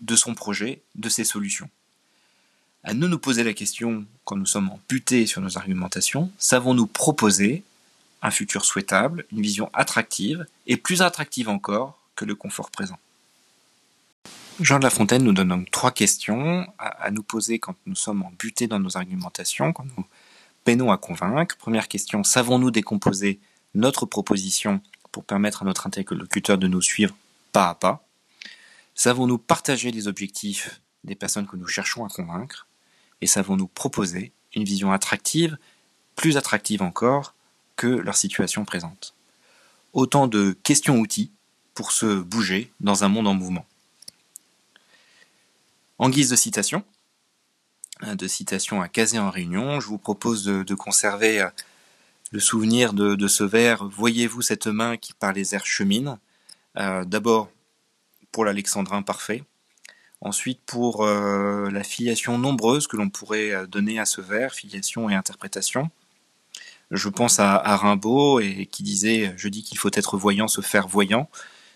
de 0.00 0.16
son 0.16 0.34
projet, 0.34 0.82
de 0.94 1.08
ses 1.08 1.24
solutions. 1.24 1.68
À 2.84 2.94
nous 2.94 3.08
nous 3.08 3.18
poser 3.18 3.42
la 3.42 3.52
question, 3.52 4.04
quand 4.24 4.36
nous 4.36 4.46
sommes 4.46 4.70
butés 4.88 5.26
sur 5.26 5.40
nos 5.40 5.58
argumentations, 5.58 6.30
savons-nous 6.38 6.86
proposer 6.86 7.64
un 8.22 8.30
futur 8.30 8.64
souhaitable, 8.64 9.24
une 9.32 9.42
vision 9.42 9.70
attractive, 9.72 10.46
et 10.66 10.76
plus 10.76 11.02
attractive 11.02 11.48
encore 11.48 11.98
que 12.14 12.24
le 12.24 12.34
confort 12.34 12.70
présent. 12.70 12.98
Jean 14.58 14.78
de 14.78 14.84
La 14.84 14.90
Fontaine 14.90 15.22
nous 15.22 15.34
donne 15.34 15.48
donc 15.48 15.70
trois 15.70 15.90
questions 15.90 16.66
à, 16.78 17.10
nous 17.10 17.22
poser 17.22 17.58
quand 17.58 17.74
nous 17.84 17.94
sommes 17.94 18.24
butés 18.38 18.66
dans 18.66 18.78
nos 18.78 18.96
argumentations, 18.96 19.74
quand 19.74 19.84
nous 19.96 20.04
peinons 20.64 20.90
à 20.90 20.96
convaincre. 20.96 21.56
Première 21.58 21.88
question, 21.88 22.24
savons-nous 22.24 22.70
décomposer 22.70 23.38
notre 23.74 24.06
proposition 24.06 24.80
pour 25.12 25.24
permettre 25.24 25.62
à 25.62 25.66
notre 25.66 25.86
interlocuteur 25.86 26.56
de 26.56 26.68
nous 26.68 26.80
suivre 26.80 27.14
pas 27.52 27.68
à 27.68 27.74
pas? 27.74 28.02
Savons-nous 28.94 29.36
partager 29.36 29.90
les 29.90 30.08
objectifs 30.08 30.80
des 31.04 31.14
personnes 31.14 31.46
que 31.46 31.56
nous 31.56 31.68
cherchons 31.68 32.06
à 32.06 32.08
convaincre? 32.08 32.66
Et 33.20 33.26
savons-nous 33.26 33.68
proposer 33.68 34.32
une 34.54 34.64
vision 34.64 34.90
attractive, 34.90 35.58
plus 36.16 36.38
attractive 36.38 36.80
encore, 36.80 37.34
que 37.76 37.86
leur 37.86 38.16
situation 38.16 38.64
présente. 38.64 39.14
Autant 39.92 40.26
de 40.26 40.56
questions-outils 40.62 41.30
pour 41.74 41.92
se 41.92 42.20
bouger 42.20 42.72
dans 42.80 43.04
un 43.04 43.08
monde 43.08 43.28
en 43.28 43.34
mouvement. 43.34 43.66
En 45.98 46.10
guise 46.10 46.30
de 46.30 46.36
citation, 46.36 46.84
hein, 48.00 48.16
de 48.16 48.26
citation 48.26 48.82
à 48.82 48.88
caser 48.88 49.18
en 49.18 49.30
réunion, 49.30 49.80
je 49.80 49.86
vous 49.86 49.98
propose 49.98 50.44
de, 50.44 50.74
conserver 50.74 51.40
euh, 51.40 51.48
le 52.32 52.40
souvenir 52.40 52.92
de, 52.92 53.28
ce 53.28 53.44
vers 53.44 53.86
Voyez-vous 53.86 54.42
cette 54.42 54.66
main 54.66 54.96
qui 54.96 55.12
par 55.14 55.32
les 55.32 55.54
airs 55.54 55.66
chemine? 55.66 56.18
Euh, 56.78 57.04
D'abord 57.04 57.50
pour 58.32 58.44
l'alexandrin 58.44 59.00
parfait, 59.00 59.44
ensuite 60.20 60.60
pour 60.66 61.04
euh, 61.04 61.70
la 61.70 61.82
filiation 61.82 62.36
nombreuse 62.36 62.86
que 62.86 62.98
l'on 62.98 63.08
pourrait 63.08 63.66
donner 63.66 63.98
à 63.98 64.04
ce 64.04 64.20
vers, 64.20 64.52
filiation 64.52 65.08
et 65.08 65.14
interprétation. 65.14 65.90
Je 66.90 67.08
pense 67.08 67.40
à, 67.40 67.76
Rimbaud 67.76 68.40
et 68.40 68.66
qui 68.66 68.82
disait 68.82 69.34
Je 69.36 69.48
dis 69.48 69.62
qu'il 69.62 69.78
faut 69.78 69.90
être 69.92 70.16
voyant, 70.16 70.48
se 70.48 70.60
faire 70.60 70.88
voyant. 70.88 71.28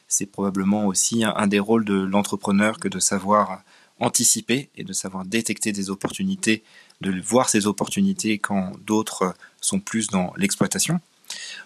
C'est 0.09 0.27
probablement 0.27 0.87
aussi 0.87 1.25
un 1.25 1.47
des 1.47 1.61
rôles 1.61 1.85
de 1.85 1.95
l'entrepreneur 1.95 2.79
que 2.79 2.89
de 2.89 2.99
savoir 2.99 3.63
anticiper 4.01 4.71
et 4.77 4.83
de 4.83 4.93
savoir 4.93 5.25
détecter 5.25 5.73
des 5.73 5.91
opportunités, 5.91 6.65
de 7.01 7.21
voir 7.21 7.49
ces 7.49 7.67
opportunités 7.67 8.39
quand 8.39 8.73
d'autres 8.85 9.35
sont 9.61 9.79
plus 9.79 10.09
dans 10.09 10.33
l'exploitation. 10.37 11.01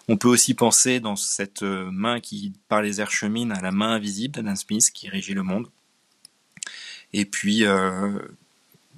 On 0.08 0.16
peut 0.16 0.28
aussi 0.28 0.52
penser 0.54 1.00
dans 1.00 1.16
cette 1.16 1.62
main 1.62 2.20
qui, 2.20 2.52
par 2.68 2.82
les 2.82 3.00
airs 3.00 3.10
chemine, 3.10 3.52
à 3.52 3.60
la 3.60 3.70
main 3.70 3.92
invisible 3.92 4.34
d'Adam 4.34 4.56
Smith 4.56 4.90
qui 4.92 5.08
régit 5.08 5.32
le 5.32 5.42
monde. 5.42 5.68
Et 7.12 7.24
puis, 7.24 7.64
euh, 7.64 8.18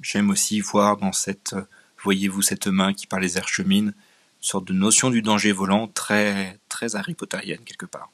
j'aime 0.02 0.30
aussi 0.30 0.61
voir 0.61 0.96
dans 0.96 1.12
cette, 1.12 1.54
voyez-vous, 2.02 2.42
cette 2.42 2.66
main 2.66 2.94
qui, 2.94 3.06
par 3.06 3.20
les 3.20 3.37
airs 3.37 3.48
chemine, 3.48 3.94
sorte 4.46 4.68
de 4.68 4.72
notion 4.72 5.11
du 5.11 5.22
danger 5.22 5.50
volant 5.50 5.88
très, 5.88 6.61
très 6.68 6.94
Harry 6.94 7.16
quelque 7.16 7.87
part. 7.87 8.12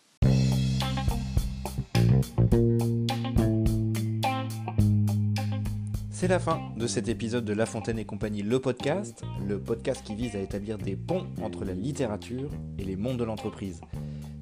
C'est 6.11 6.29
la 6.29 6.39
fin 6.39 6.61
de 6.77 6.87
cet 6.87 7.09
épisode 7.09 7.45
de 7.45 7.53
La 7.53 7.67
Fontaine 7.67 7.99
et 7.99 8.07
compagnie, 8.07 8.43
le 8.43 8.61
podcast, 8.61 9.23
le 9.47 9.61
podcast 9.61 10.03
qui 10.05 10.15
vise 10.15 10.35
à 10.35 10.39
établir 10.39 10.79
des 10.79 10.97
ponts 10.97 11.27
entre 11.43 11.65
la 11.65 11.75
littérature 11.75 12.49
et 12.79 12.85
les 12.85 12.97
mondes 12.97 13.19
de 13.19 13.25
l'entreprise. 13.25 13.83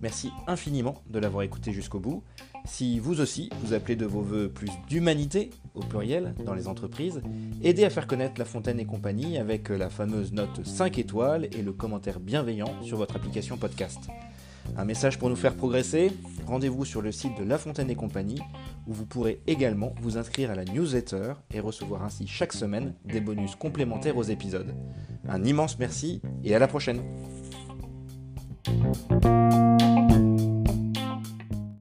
Merci 0.00 0.30
infiniment 0.46 1.02
de 1.08 1.18
l'avoir 1.18 1.42
écouté 1.42 1.72
jusqu'au 1.72 1.98
bout. 1.98 2.22
Si 2.64 2.98
vous 2.98 3.20
aussi, 3.20 3.50
vous 3.62 3.72
appelez 3.72 3.96
de 3.96 4.06
vos 4.06 4.22
voeux 4.22 4.48
plus 4.48 4.70
d'humanité, 4.88 5.50
au 5.74 5.80
pluriel, 5.80 6.34
dans 6.44 6.54
les 6.54 6.68
entreprises, 6.68 7.22
aidez 7.62 7.84
à 7.84 7.90
faire 7.90 8.06
connaître 8.06 8.34
La 8.38 8.44
Fontaine 8.44 8.80
et 8.80 8.86
compagnie 8.86 9.38
avec 9.38 9.68
la 9.68 9.90
fameuse 9.90 10.32
note 10.32 10.64
5 10.64 10.98
étoiles 10.98 11.48
et 11.52 11.62
le 11.62 11.72
commentaire 11.72 12.20
bienveillant 12.20 12.82
sur 12.82 12.96
votre 12.96 13.16
application 13.16 13.56
podcast. 13.56 14.08
Un 14.76 14.84
message 14.84 15.18
pour 15.18 15.30
nous 15.30 15.36
faire 15.36 15.54
progresser 15.54 16.12
Rendez-vous 16.46 16.84
sur 16.84 17.02
le 17.02 17.12
site 17.12 17.38
de 17.38 17.44
La 17.44 17.58
Fontaine 17.58 17.90
et 17.90 17.94
compagnie 17.94 18.40
où 18.86 18.92
vous 18.92 19.06
pourrez 19.06 19.40
également 19.46 19.94
vous 20.00 20.18
inscrire 20.18 20.50
à 20.50 20.54
la 20.54 20.64
newsletter 20.64 21.34
et 21.52 21.60
recevoir 21.60 22.02
ainsi 22.02 22.26
chaque 22.26 22.52
semaine 22.52 22.94
des 23.04 23.20
bonus 23.20 23.54
complémentaires 23.54 24.16
aux 24.16 24.22
épisodes. 24.22 24.74
Un 25.28 25.44
immense 25.44 25.78
merci 25.78 26.20
et 26.44 26.54
à 26.54 26.58
la 26.58 26.68
prochaine 26.68 27.00